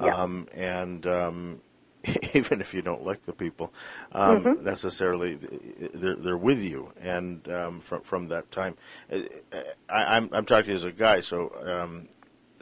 Yeah. 0.00 0.14
Um, 0.14 0.48
and 0.54 1.06
um, 1.06 1.60
even 2.34 2.60
if 2.60 2.74
you 2.74 2.82
don't 2.82 3.04
like 3.04 3.24
the 3.26 3.32
people 3.32 3.72
um, 4.12 4.44
mm-hmm. 4.44 4.64
necessarily, 4.64 5.38
they're, 5.94 6.16
they're 6.16 6.36
with 6.36 6.60
you. 6.60 6.92
And 7.00 7.46
um, 7.48 7.80
from 7.80 8.02
from 8.02 8.28
that 8.28 8.50
time, 8.50 8.76
uh, 9.10 9.18
I, 9.88 10.16
am 10.16 10.24
I'm, 10.24 10.30
I'm 10.32 10.44
talking 10.46 10.74
as 10.74 10.84
a 10.84 10.92
guy, 10.92 11.20
so 11.20 11.52
um, 11.64 12.08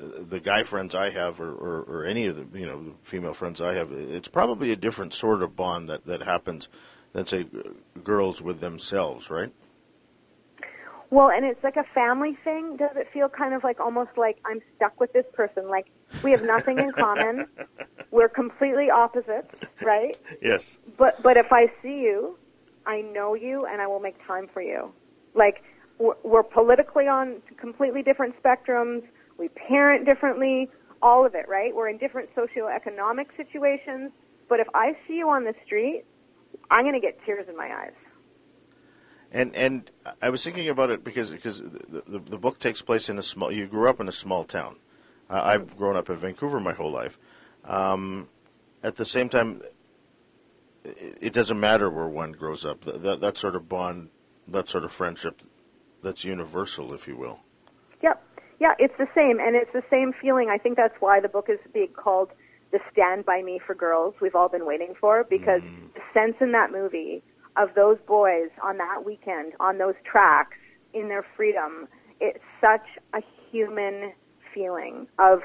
the 0.01 0.41
guy 0.41 0.63
friends 0.63 0.95
I 0.95 1.11
have, 1.11 1.41
or, 1.41 1.53
or, 1.53 1.83
or, 1.83 2.05
any 2.05 2.27
of 2.27 2.37
the 2.37 2.59
you 2.59 2.67
know 2.67 2.83
the 2.83 2.93
female 3.03 3.35
friends 3.35 3.61
I 3.61 3.75
have, 3.75 3.93
it's 3.93 4.29
probably 4.29 4.73
a 4.73 4.77
different 4.77 5.13
sort 5.15 5.43
of 5.43 5.57
bond 5.57 5.89
that 5.89 6.05
that 6.07 6.23
happens 6.23 6.69
than 7.13 7.27
say 7.27 7.47
girls 8.03 8.41
with 8.41 8.61
themselves, 8.61 9.31
right? 9.31 9.53
Well, 11.11 11.31
and 11.31 11.45
it's 11.45 11.63
like 11.65 11.77
a 11.77 11.85
family 11.93 12.39
thing. 12.45 12.77
Does 12.77 12.93
it 12.95 13.09
feel 13.13 13.29
kind 13.29 13.53
of 13.53 13.65
like 13.65 13.81
almost 13.81 14.11
like 14.17 14.39
I'm 14.45 14.61
stuck 14.77 14.99
with 15.01 15.13
this 15.13 15.27
person? 15.33 15.69
Like 15.69 15.87
we 16.23 16.31
have 16.31 16.43
nothing 16.43 16.79
in 16.79 16.93
common. 16.93 17.47
We're 18.13 18.29
completely 18.29 18.91
opposites, 18.91 19.55
right? 19.83 20.17
Yes. 20.41 20.79
But 20.97 21.23
but 21.23 21.37
if 21.37 21.53
I 21.53 21.67
see 21.83 22.01
you, 22.01 22.39
I 22.87 23.01
know 23.01 23.35
you, 23.35 23.67
and 23.67 23.81
I 23.81 23.87
will 23.87 24.01
make 24.01 24.25
time 24.27 24.49
for 24.53 24.63
you. 24.63 24.93
Like 25.35 25.63
we're, 25.99 26.17
we're 26.25 26.43
politically 26.43 27.07
on 27.07 27.43
completely 27.57 28.03
different 28.03 28.35
spectrums 28.43 29.03
we 29.41 29.49
parent 29.49 30.05
differently, 30.05 30.69
all 31.03 31.27
of 31.27 31.35
it, 31.35 31.47
right? 31.49 31.75
We're 31.75 31.89
in 31.89 31.99
different 31.99 32.29
socioeconomic 32.37 33.29
situations, 33.37 34.13
but 34.51 34.61
if 34.61 34.69
I 34.75 34.97
see 35.09 35.15
you 35.15 35.29
on 35.31 35.43
the 35.45 35.55
street, 35.65 36.05
I'm 36.71 36.85
going 36.85 36.95
to 36.95 37.01
get 37.01 37.19
tears 37.25 37.47
in 37.49 37.57
my 37.57 37.71
eyes. 37.83 37.99
And 39.33 39.55
and 39.55 39.91
I 40.21 40.29
was 40.29 40.43
thinking 40.45 40.69
about 40.69 40.91
it 40.91 41.05
because 41.05 41.31
because 41.31 41.61
the, 41.61 42.03
the, 42.07 42.19
the 42.19 42.39
book 42.39 42.59
takes 42.59 42.83
place 42.83 43.09
in 43.09 43.17
a 43.17 43.23
small. 43.23 43.51
You 43.53 43.67
grew 43.67 43.89
up 43.89 44.01
in 44.01 44.09
a 44.09 44.13
small 44.13 44.43
town, 44.45 44.77
Uh, 45.31 45.43
I've 45.45 45.77
grown 45.77 45.97
up 45.97 46.11
in 46.11 46.17
Vancouver 46.17 46.59
my 46.59 46.73
whole 46.73 46.91
life. 46.91 47.19
Um, 47.65 48.29
at 48.83 48.97
the 48.97 49.05
same 49.05 49.29
time, 49.29 49.63
it, 50.85 51.19
it 51.21 51.33
doesn't 51.33 51.61
matter 51.61 51.89
where 51.89 52.09
one 52.09 52.33
grows 52.33 52.67
up. 52.67 52.81
That, 52.83 53.03
that 53.03 53.21
that 53.21 53.37
sort 53.37 53.55
of 53.55 53.69
bond, 53.69 54.11
that 54.49 54.69
sort 54.69 54.85
of 54.85 54.91
friendship, 54.91 55.43
that's 56.03 56.25
universal, 56.25 56.93
if 56.93 57.07
you 57.07 57.17
will. 57.17 57.41
Yeah, 58.61 58.75
it's 58.79 58.95
the 58.99 59.09
same, 59.15 59.41
and 59.41 59.57
it's 59.57 59.73
the 59.73 59.83
same 59.91 60.13
feeling. 60.21 60.51
I 60.51 60.59
think 60.59 60.77
that's 60.77 60.95
why 61.01 61.19
the 61.19 61.29
book 61.29 61.49
is 61.49 61.59
being 61.73 61.95
called 61.97 62.31
"The 62.73 62.79
Stand 62.93 63.25
by 63.25 63.43
Me 63.43 63.59
for 63.59 63.75
Girls." 63.75 64.15
We've 64.21 64.35
all 64.35 64.51
been 64.51 64.67
waiting 64.67 64.95
for 64.95 65.25
because 65.25 65.63
Mm. 65.63 65.95
the 65.95 66.03
sense 66.13 66.37
in 66.41 66.53
that 66.53 66.71
movie 66.71 67.23
of 67.57 67.75
those 67.75 67.99
boys 68.03 68.51
on 68.63 68.77
that 68.77 69.03
weekend 69.05 69.55
on 69.59 69.79
those 69.79 69.97
tracks 70.05 70.59
in 70.93 71.09
their 71.09 71.23
freedom. 71.37 71.89
It's 72.21 72.45
such 72.61 72.87
a 73.15 73.23
human 73.51 74.13
feeling 74.53 75.09
of 75.19 75.43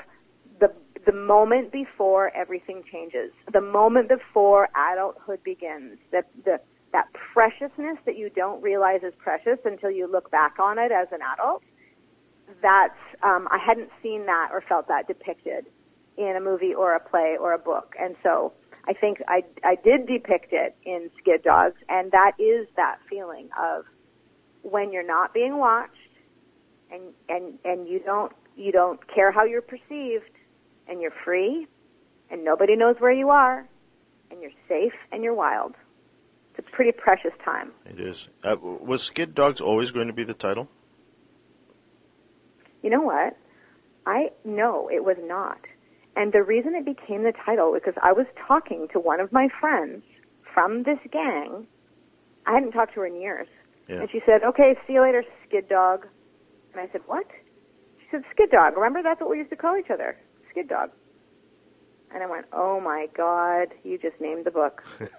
the 0.60 0.72
the 1.06 1.14
moment 1.14 1.72
before 1.72 2.32
everything 2.36 2.84
changes, 2.84 3.32
the 3.52 3.62
moment 3.62 4.10
before 4.10 4.68
adulthood 4.76 5.42
begins. 5.44 6.00
That 6.12 6.28
the 6.44 6.60
that 6.92 7.08
preciousness 7.14 7.98
that 8.06 8.18
you 8.18 8.30
don't 8.30 8.62
realize 8.62 9.04
is 9.04 9.14
precious 9.16 9.60
until 9.66 9.92
you 9.92 10.06
look 10.08 10.30
back 10.32 10.60
on 10.60 10.78
it 10.78 10.92
as 10.92 11.12
an 11.14 11.22
adult. 11.22 11.64
That's 12.62 12.98
um, 13.24 13.48
I 13.52 13.58
hadn't 13.58 13.90
seen 14.02 14.26
that 14.26 14.50
or 14.52 14.62
felt 14.62 14.88
that 14.88 15.08
depicted 15.08 15.66
in 16.18 16.36
a 16.38 16.42
movie 16.42 16.74
or 16.74 16.96
a 16.96 17.00
play 17.00 17.38
or 17.40 17.54
a 17.54 17.60
book, 17.60 17.96
and 18.00 18.16
so 18.24 18.54
I 18.88 18.94
think 18.94 19.22
I 19.28 19.44
I 19.64 19.76
did 19.76 20.08
depict 20.08 20.52
it 20.52 20.76
in 20.86 21.10
Skid 21.20 21.44
Dogs, 21.44 21.76
and 21.90 22.12
that 22.12 22.34
is 22.40 22.68
that 22.76 22.98
feeling 23.10 23.50
of 23.60 23.86
when 24.62 24.92
you're 24.92 25.06
not 25.06 25.34
being 25.34 25.58
watched, 25.58 25.92
and 26.92 27.02
and 27.30 27.58
and 27.66 27.88
you 27.88 28.00
don't 28.00 28.32
you 28.56 28.72
don't 28.72 29.00
care 29.14 29.32
how 29.32 29.44
you're 29.44 29.62
perceived, 29.62 30.32
and 30.88 31.02
you're 31.02 31.14
free, 31.24 31.68
and 32.30 32.44
nobody 32.46 32.76
knows 32.76 32.96
where 33.00 33.12
you 33.12 33.30
are, 33.30 33.68
and 34.32 34.42
you're 34.42 34.52
safe 34.68 34.94
and 35.12 35.24
you're 35.24 35.34
wild. 35.34 35.76
It's 36.58 36.68
a 36.68 36.72
pretty 36.72 36.92
precious 36.92 37.34
time. 37.44 37.72
It 37.86 38.00
is. 38.00 38.30
Uh, 38.44 38.56
was 38.62 39.04
Skid 39.04 39.36
Dogs 39.36 39.60
always 39.60 39.92
going 39.92 40.08
to 40.08 40.14
be 40.14 40.24
the 40.24 40.34
title? 40.34 40.70
You 42.86 42.92
know 42.92 43.02
what? 43.02 43.36
I 44.06 44.30
no, 44.46 44.88
it 44.94 45.04
was 45.04 45.18
not. 45.20 45.58
And 46.16 46.32
the 46.32 46.44
reason 46.44 46.76
it 46.76 46.86
became 46.86 47.24
the 47.24 47.34
title 47.34 47.72
was 47.72 47.82
because 47.84 48.00
I 48.04 48.14
was 48.14 48.28
talking 48.48 48.88
to 48.94 49.00
one 49.00 49.20
of 49.20 49.34
my 49.34 49.48
friends 49.60 50.04
from 50.54 50.84
this 50.84 51.00
gang. 51.12 51.66
I 52.46 52.54
hadn't 52.54 52.74
talked 52.74 52.94
to 52.94 53.00
her 53.00 53.08
in 53.08 53.20
years. 53.20 53.48
Yeah. 53.90 54.02
And 54.02 54.10
she 54.12 54.22
said, 54.24 54.44
"Okay, 54.44 54.76
see 54.86 54.94
you 54.94 55.02
later, 55.02 55.24
Skid 55.48 55.68
Dog." 55.68 56.06
And 56.74 56.80
I 56.80 56.88
said, 56.92 57.02
"What?" 57.08 57.26
She 58.02 58.06
said, 58.12 58.24
"Skid 58.30 58.52
Dog. 58.52 58.76
Remember 58.76 59.02
that's 59.02 59.20
what 59.20 59.32
we 59.32 59.40
used 59.40 59.50
to 59.50 59.56
call 59.56 59.76
each 59.80 59.90
other, 59.90 60.16
Skid 60.52 60.70
Dog." 60.70 60.92
And 62.14 62.22
I 62.22 62.28
went, 62.28 62.46
"Oh 62.54 62.80
my 62.80 63.08
God, 63.18 63.70
you 63.84 63.98
just 63.98 64.22
named 64.22 64.46
the 64.46 64.52
book." 64.52 64.84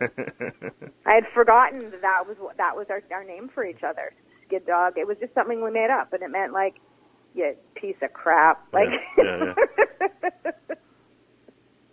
I 1.05 1.15
had 1.15 1.25
forgotten 1.35 1.91
that 1.91 2.03
that 2.03 2.29
was 2.29 2.37
that 2.59 2.77
was 2.77 2.87
our 2.91 3.03
our 3.11 3.25
name 3.25 3.51
for 3.53 3.65
each 3.65 3.83
other, 3.83 4.15
Skid 4.47 4.67
Dog. 4.67 4.99
It 4.99 5.09
was 5.09 5.17
just 5.19 5.35
something 5.35 5.65
we 5.65 5.73
made 5.73 5.91
up, 5.91 6.13
and 6.13 6.23
it 6.23 6.31
meant 6.31 6.53
like, 6.53 6.77
you 7.37 7.55
piece 7.75 7.97
of 8.03 8.13
crap. 8.13 8.67
Like, 8.73 8.89
Yeah, 9.19 9.55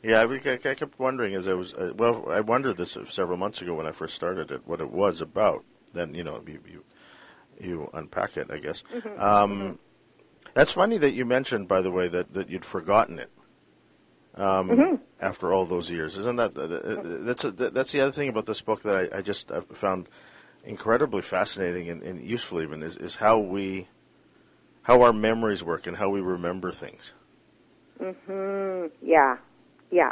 Yeah, 0.01 0.21
I, 0.21 0.49
I 0.49 0.53
I 0.53 0.73
kept 0.75 0.99
wondering 0.99 1.36
as 1.36 1.47
I 1.47 1.53
was. 1.53 1.73
Uh, 1.73 1.93
well, 1.95 2.25
I 2.29 2.39
wondered 2.39 2.77
this 2.77 2.97
several 3.06 3.38
months 3.38 3.62
ago 3.62 3.75
when 3.75 3.86
I 3.86 3.91
first 3.91 4.15
started 4.15 4.49
it, 4.51 4.65
what 4.65 4.82
it 4.82 4.89
was 4.89 5.21
about. 5.21 5.63
Then 5.93 6.15
you 6.15 6.23
know 6.23 6.41
you 6.47 6.60
you, 6.65 6.84
you 7.60 7.89
unpack 7.93 8.38
it, 8.38 8.47
I 8.49 8.58
guess. 8.58 8.84
Um, 9.17 9.79
That's 10.53 10.71
funny 10.71 10.97
that 10.97 11.12
you 11.13 11.25
mentioned, 11.25 11.67
by 11.67 11.82
the 11.82 11.89
way, 11.89 12.08
that, 12.10 12.34
that 12.34 12.49
you'd 12.49 12.65
forgotten 12.65 13.17
it 13.17 13.32
um, 14.36 14.99
after 15.19 15.51
all 15.51 15.65
those 15.65 15.89
years. 15.89 16.17
Isn't 16.17 16.36
that 16.36 16.58
uh, 16.58 17.23
that's 17.23 17.43
a, 17.43 17.51
that's 17.51 17.91
the 17.91 18.01
other 18.01 18.12
thing 18.12 18.29
about 18.29 18.45
this 18.45 18.62
book 18.62 18.84
that 18.84 19.12
I, 19.13 19.17
I 19.17 19.21
just 19.21 19.51
I 19.51 19.62
found 19.73 20.10
incredibly 20.63 21.21
fascinating 21.21 21.89
and, 21.89 22.03
and 22.03 22.23
useful 22.23 22.62
even 22.62 22.84
is, 22.84 22.95
is 22.97 23.15
how 23.15 23.38
we 23.38 23.88
how 24.84 25.02
our 25.02 25.13
memories 25.13 25.63
work 25.63 25.88
and 25.88 25.98
how 25.98 26.10
we 26.10 26.22
remember 26.22 26.72
things. 26.72 27.13
hmm 28.00 28.86
yeah, 29.02 29.38
yeah, 29.91 30.12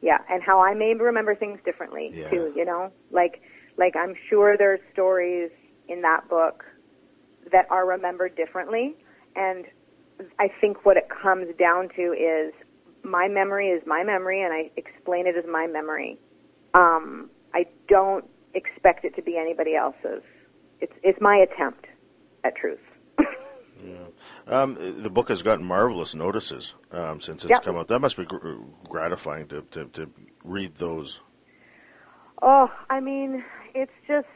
yeah, 0.00 0.18
and 0.30 0.42
how 0.42 0.60
I 0.60 0.74
may 0.74 0.94
remember 0.94 1.34
things 1.34 1.58
differently 1.64 2.12
Yeah. 2.14 2.30
too. 2.30 2.52
You 2.56 2.64
know, 2.64 2.92
like 3.10 3.42
like 3.76 3.94
I'm 3.96 4.14
sure 4.28 4.56
there's 4.56 4.80
stories 4.92 5.50
in 5.88 6.02
that 6.02 6.28
book 6.28 6.64
that 7.52 7.66
are 7.70 7.86
remembered 7.86 8.36
differently, 8.36 8.94
and 9.34 9.64
I 10.38 10.48
think 10.60 10.84
what 10.84 10.96
it 10.96 11.08
comes 11.08 11.48
down 11.58 11.88
to 11.96 12.12
is 12.12 12.52
my 13.04 13.28
memory 13.28 13.68
is 13.68 13.82
my 13.86 14.02
memory, 14.02 14.42
and 14.42 14.52
I 14.52 14.70
explain 14.76 15.26
it 15.26 15.36
as 15.36 15.44
my 15.50 15.66
memory. 15.66 16.18
Um, 16.74 17.30
I 17.54 17.66
don't 17.88 18.24
expect 18.54 19.04
it 19.04 19.14
to 19.16 19.22
be 19.22 19.36
anybody 19.36 19.74
else's. 19.74 20.22
It's 20.80 20.92
it's 21.02 21.20
my 21.20 21.36
attempt 21.36 21.86
at 22.44 22.54
truth. 22.56 22.78
Um, 24.48 24.76
the 25.02 25.10
book 25.10 25.28
has 25.28 25.42
gotten 25.42 25.64
marvelous 25.64 26.14
notices 26.14 26.74
um, 26.92 27.20
since 27.20 27.44
it's 27.44 27.50
Yep. 27.50 27.62
come 27.64 27.76
out. 27.76 27.88
That 27.88 27.98
must 27.98 28.16
be 28.16 28.24
gr- 28.24 28.54
gratifying 28.88 29.48
to, 29.48 29.62
to, 29.72 29.86
to 29.86 30.10
read 30.44 30.76
those. 30.76 31.20
Oh, 32.42 32.70
I 32.88 33.00
mean, 33.00 33.44
it's 33.74 33.92
just 34.06 34.26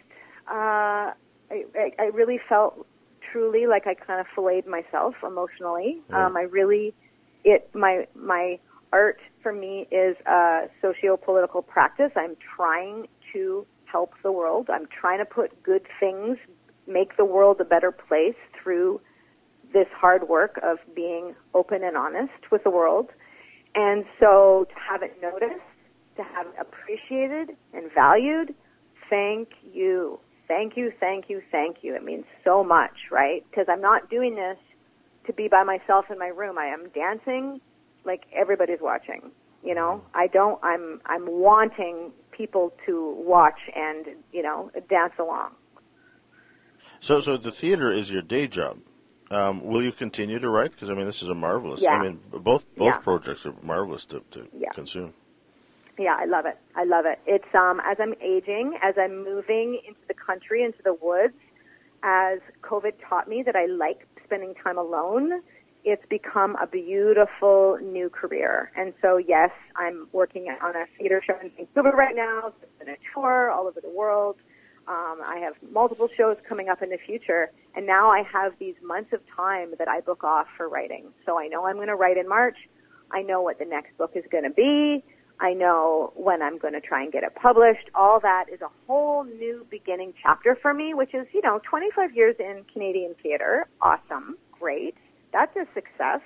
uh, 0.48 1.12
I, 1.50 1.64
I, 1.76 1.92
I 1.98 2.04
really 2.12 2.40
felt 2.48 2.86
truly 3.30 3.66
like 3.66 3.86
I 3.86 3.94
kind 3.94 4.20
of 4.20 4.26
filleted 4.34 4.66
myself 4.66 5.14
emotionally. 5.24 6.00
Yeah. 6.08 6.26
Um, 6.26 6.36
I 6.36 6.42
really, 6.42 6.92
it 7.44 7.70
my 7.74 8.08
my 8.16 8.58
art 8.92 9.20
for 9.42 9.52
me 9.52 9.86
is 9.92 10.16
a 10.26 10.68
socio-political 10.82 11.62
practice. 11.62 12.10
I'm 12.16 12.36
trying 12.56 13.06
to 13.32 13.64
help 13.84 14.14
the 14.24 14.32
world. 14.32 14.68
I'm 14.70 14.86
trying 14.86 15.18
to 15.18 15.24
put 15.24 15.62
good 15.62 15.86
things, 16.00 16.38
make 16.88 17.16
the 17.16 17.24
world 17.24 17.60
a 17.60 17.64
better 17.64 17.92
place 17.92 18.34
through 18.60 19.00
this 19.72 19.86
hard 19.94 20.28
work 20.28 20.58
of 20.62 20.78
being 20.94 21.34
open 21.54 21.84
and 21.84 21.96
honest 21.96 22.50
with 22.50 22.64
the 22.64 22.70
world. 22.70 23.10
And 23.74 24.04
so 24.18 24.66
to 24.68 24.74
have 24.80 25.02
it 25.02 25.16
noticed, 25.22 25.60
to 26.16 26.22
have 26.22 26.46
it 26.46 26.54
appreciated 26.60 27.56
and 27.72 27.90
valued, 27.94 28.54
thank 29.08 29.48
you. 29.72 30.18
Thank 30.48 30.76
you, 30.76 30.92
thank 30.98 31.26
you, 31.28 31.40
thank 31.52 31.78
you. 31.82 31.94
It 31.94 32.02
means 32.02 32.24
so 32.44 32.64
much, 32.64 32.96
right? 33.12 33.44
Because 33.48 33.66
I'm 33.68 33.80
not 33.80 34.10
doing 34.10 34.34
this 34.34 34.56
to 35.26 35.32
be 35.32 35.46
by 35.46 35.62
myself 35.62 36.06
in 36.10 36.18
my 36.18 36.26
room. 36.26 36.58
I 36.58 36.66
am 36.66 36.88
dancing 36.92 37.60
like 38.04 38.22
everybody's 38.34 38.80
watching. 38.80 39.30
You 39.62 39.74
know, 39.74 40.02
I 40.14 40.26
don't 40.26 40.58
I'm 40.64 41.00
I'm 41.06 41.26
wanting 41.26 42.12
people 42.32 42.72
to 42.86 43.14
watch 43.18 43.60
and, 43.76 44.06
you 44.32 44.42
know, 44.42 44.70
dance 44.88 45.12
along. 45.18 45.50
So, 46.98 47.20
so 47.20 47.36
the 47.36 47.50
theater 47.50 47.92
is 47.92 48.10
your 48.10 48.22
day 48.22 48.46
job. 48.48 48.78
Um, 49.30 49.64
will 49.64 49.82
you 49.82 49.92
continue 49.92 50.38
to 50.40 50.48
write? 50.48 50.72
Because 50.72 50.90
I 50.90 50.94
mean, 50.94 51.06
this 51.06 51.22
is 51.22 51.28
a 51.28 51.34
marvelous. 51.34 51.80
Yeah. 51.80 51.92
I 51.92 52.02
mean, 52.02 52.20
both 52.30 52.42
both 52.42 52.64
Yeah. 52.76 52.98
projects 52.98 53.46
are 53.46 53.54
marvelous 53.62 54.04
to, 54.06 54.20
to 54.32 54.48
Yeah. 54.52 54.70
consume. 54.70 55.14
Yeah, 55.98 56.16
I 56.18 56.24
love 56.24 56.46
it. 56.46 56.58
I 56.74 56.84
love 56.84 57.04
it. 57.06 57.20
It's 57.26 57.54
um 57.54 57.80
as 57.84 57.98
I'm 58.00 58.14
aging, 58.20 58.78
as 58.82 58.94
I'm 58.98 59.22
moving 59.24 59.80
into 59.86 60.00
the 60.08 60.14
country, 60.14 60.64
into 60.64 60.82
the 60.82 60.94
woods, 60.94 61.34
as 62.02 62.40
COVID 62.62 62.94
taught 63.08 63.28
me 63.28 63.42
that 63.44 63.54
I 63.54 63.66
like 63.66 64.06
spending 64.24 64.54
time 64.54 64.78
alone, 64.78 65.42
it's 65.84 66.04
become 66.08 66.56
a 66.56 66.66
beautiful 66.66 67.78
new 67.80 68.10
career. 68.10 68.72
And 68.76 68.94
so 69.00 69.16
yes, 69.16 69.50
I'm 69.76 70.08
working 70.12 70.48
on 70.60 70.74
a 70.74 70.86
theater 70.98 71.22
show 71.24 71.38
in 71.40 71.50
Vancouver 71.50 71.90
right 71.96 72.16
now. 72.16 72.48
It's 72.62 72.78
been 72.80 72.88
a 72.88 72.96
tour 73.14 73.50
all 73.50 73.68
over 73.68 73.80
the 73.80 73.90
world. 73.90 74.36
Um, 74.88 75.20
I 75.24 75.38
have 75.44 75.54
multiple 75.72 76.08
shows 76.16 76.36
coming 76.48 76.68
up 76.68 76.82
in 76.82 76.90
the 76.90 76.98
future, 76.98 77.50
and 77.76 77.86
now 77.86 78.10
I 78.10 78.22
have 78.22 78.52
these 78.58 78.74
months 78.82 79.12
of 79.12 79.20
time 79.36 79.74
that 79.78 79.88
I 79.88 80.00
book 80.00 80.24
off 80.24 80.46
for 80.56 80.68
writing. 80.68 81.06
So 81.24 81.38
I 81.38 81.46
know 81.46 81.66
I'm 81.66 81.76
going 81.76 81.88
to 81.88 81.94
write 81.94 82.16
in 82.16 82.28
March. 82.28 82.56
I 83.12 83.22
know 83.22 83.40
what 83.40 83.58
the 83.58 83.64
next 83.64 83.96
book 83.98 84.12
is 84.14 84.24
going 84.30 84.44
to 84.44 84.50
be. 84.50 85.04
I 85.40 85.54
know 85.54 86.12
when 86.16 86.42
I'm 86.42 86.58
going 86.58 86.74
to 86.74 86.80
try 86.80 87.02
and 87.02 87.10
get 87.12 87.22
it 87.22 87.34
published. 87.34 87.88
All 87.94 88.20
that 88.20 88.46
is 88.52 88.60
a 88.60 88.68
whole 88.86 89.24
new 89.24 89.66
beginning 89.70 90.12
chapter 90.22 90.56
for 90.60 90.74
me, 90.74 90.92
which 90.92 91.14
is, 91.14 91.26
you 91.32 91.40
know, 91.42 91.60
25 91.68 92.14
years 92.14 92.36
in 92.38 92.64
Canadian 92.72 93.14
theater. 93.22 93.66
Awesome. 93.80 94.36
Great. 94.58 94.96
That's 95.32 95.54
a 95.56 95.64
success. 95.72 96.20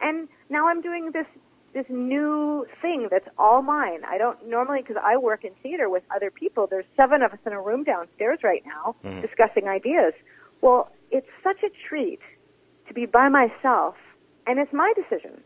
And 0.00 0.28
now 0.50 0.68
I'm 0.68 0.82
doing 0.82 1.12
this 1.12 1.26
this 1.74 1.86
new 1.88 2.66
thing 2.80 3.08
that's 3.10 3.28
all 3.38 3.62
mine. 3.62 4.00
I 4.06 4.18
don't 4.18 4.48
normally 4.48 4.80
because 4.82 5.02
I 5.02 5.16
work 5.16 5.44
in 5.44 5.52
theater 5.62 5.88
with 5.88 6.02
other 6.14 6.30
people. 6.30 6.66
There's 6.68 6.84
seven 6.96 7.22
of 7.22 7.32
us 7.32 7.38
in 7.46 7.52
a 7.52 7.60
room 7.60 7.84
downstairs 7.84 8.40
right 8.42 8.62
now 8.66 8.94
mm-hmm. 9.04 9.20
discussing 9.20 9.68
ideas. 9.68 10.12
Well, 10.60 10.90
it's 11.10 11.26
such 11.42 11.62
a 11.64 11.70
treat 11.88 12.20
to 12.88 12.94
be 12.94 13.06
by 13.06 13.28
myself, 13.28 13.94
and 14.46 14.58
it's 14.58 14.72
my 14.72 14.92
decision. 14.94 15.40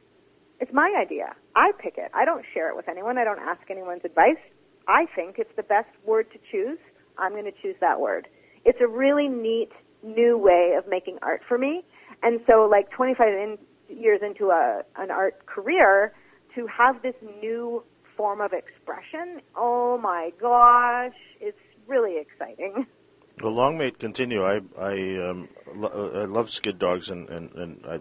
It's 0.60 0.72
my 0.72 0.94
idea. 0.98 1.34
I 1.54 1.72
pick 1.78 1.94
it. 1.98 2.10
I 2.14 2.24
don't 2.24 2.44
share 2.54 2.70
it 2.70 2.76
with 2.76 2.88
anyone. 2.88 3.18
I 3.18 3.24
don't 3.24 3.40
ask 3.40 3.60
anyone's 3.70 4.04
advice. 4.04 4.40
I 4.88 5.06
think 5.14 5.36
it's 5.38 5.54
the 5.56 5.62
best 5.62 5.88
word 6.04 6.26
to 6.32 6.38
choose. 6.50 6.78
I'm 7.18 7.32
going 7.32 7.44
to 7.44 7.62
choose 7.62 7.76
that 7.80 8.00
word. 8.00 8.28
It's 8.64 8.78
a 8.80 8.86
really 8.86 9.28
neat 9.28 9.70
new 10.02 10.38
way 10.38 10.74
of 10.78 10.88
making 10.88 11.18
art 11.22 11.42
for 11.46 11.58
me. 11.58 11.84
And 12.22 12.40
so 12.46 12.68
like 12.70 12.90
25 12.90 13.26
in 13.28 13.58
years 13.88 14.20
into 14.22 14.50
a 14.50 14.82
an 14.96 15.10
art 15.10 15.46
career 15.46 16.12
to 16.54 16.66
have 16.66 17.02
this 17.02 17.14
new 17.40 17.82
form 18.16 18.40
of 18.40 18.52
expression. 18.52 19.40
Oh 19.54 19.98
my 19.98 20.32
gosh, 20.40 21.12
it's 21.40 21.58
really 21.86 22.18
exciting. 22.18 22.86
Well, 23.42 23.52
long 23.52 23.76
may 23.76 23.88
it 23.88 23.98
continue. 23.98 24.42
I 24.46 24.62
I, 24.80 25.28
um, 25.28 25.50
lo- 25.74 26.10
I 26.14 26.24
love 26.24 26.50
skid 26.50 26.78
dogs, 26.78 27.10
and 27.10 27.28
and 27.28 27.52
and 27.54 27.84
I, 27.86 28.00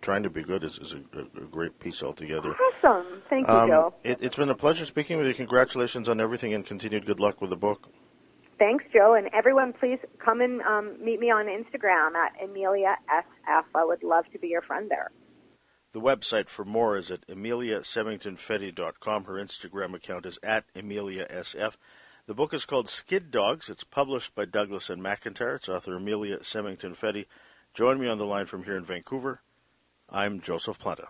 trying 0.00 0.22
to 0.22 0.30
be 0.30 0.44
good 0.44 0.62
is, 0.62 0.78
is 0.78 0.92
a, 0.92 1.42
a, 1.42 1.44
great 1.46 1.80
piece 1.80 2.04
altogether. 2.04 2.54
Awesome, 2.54 3.20
thank 3.28 3.48
you, 3.48 3.52
Um, 3.52 3.68
Joe. 3.68 3.94
it, 4.04 4.18
it's 4.20 4.36
been 4.36 4.48
a 4.48 4.54
pleasure 4.54 4.84
speaking 4.86 5.18
with 5.18 5.26
you. 5.26 5.34
Congratulations 5.34 6.08
on 6.08 6.20
everything, 6.20 6.54
and 6.54 6.64
continued 6.64 7.04
good 7.04 7.18
luck 7.18 7.40
with 7.40 7.50
the 7.50 7.56
book. 7.56 7.88
Thanks, 8.60 8.84
Joe. 8.92 9.14
And 9.14 9.28
everyone, 9.34 9.72
please 9.72 9.98
come 10.24 10.40
and 10.40 10.62
um, 10.62 10.96
meet 11.04 11.18
me 11.18 11.30
on 11.30 11.46
Instagram 11.46 12.14
at 12.14 12.32
Emelia 12.40 12.94
SF. 13.10 13.64
I 13.74 13.84
would 13.84 14.04
love 14.04 14.24
to 14.32 14.38
be 14.38 14.46
your 14.46 14.62
friend 14.62 14.88
there. 14.88 15.10
The 15.96 16.02
website 16.02 16.50
for 16.50 16.66
more 16.66 16.98
is 16.98 17.10
at 17.10 17.26
EmeliaSymingtonFedy.com. 17.26 19.24
Her 19.24 19.34
Instagram 19.36 19.94
account 19.94 20.26
is 20.26 20.38
at 20.42 20.66
EmeliaSF. 20.74 21.76
The 22.26 22.34
book 22.34 22.52
is 22.52 22.66
called 22.66 22.86
Skid 22.86 23.30
Dogs. 23.30 23.70
It's 23.70 23.82
published 23.82 24.34
by 24.34 24.44
Douglas 24.44 24.90
and 24.90 25.02
McIntyre. 25.02 25.56
Its 25.56 25.70
author 25.70 25.98
Emelia 25.98 26.44
Symington 26.44 26.94
Fedy. 26.94 27.24
Join 27.72 27.98
me 27.98 28.08
on 28.08 28.18
the 28.18 28.26
line 28.26 28.44
from 28.44 28.64
here 28.64 28.76
in 28.76 28.84
Vancouver. 28.84 29.40
I'm 30.10 30.42
Joseph 30.42 30.78
Planta. 30.78 31.06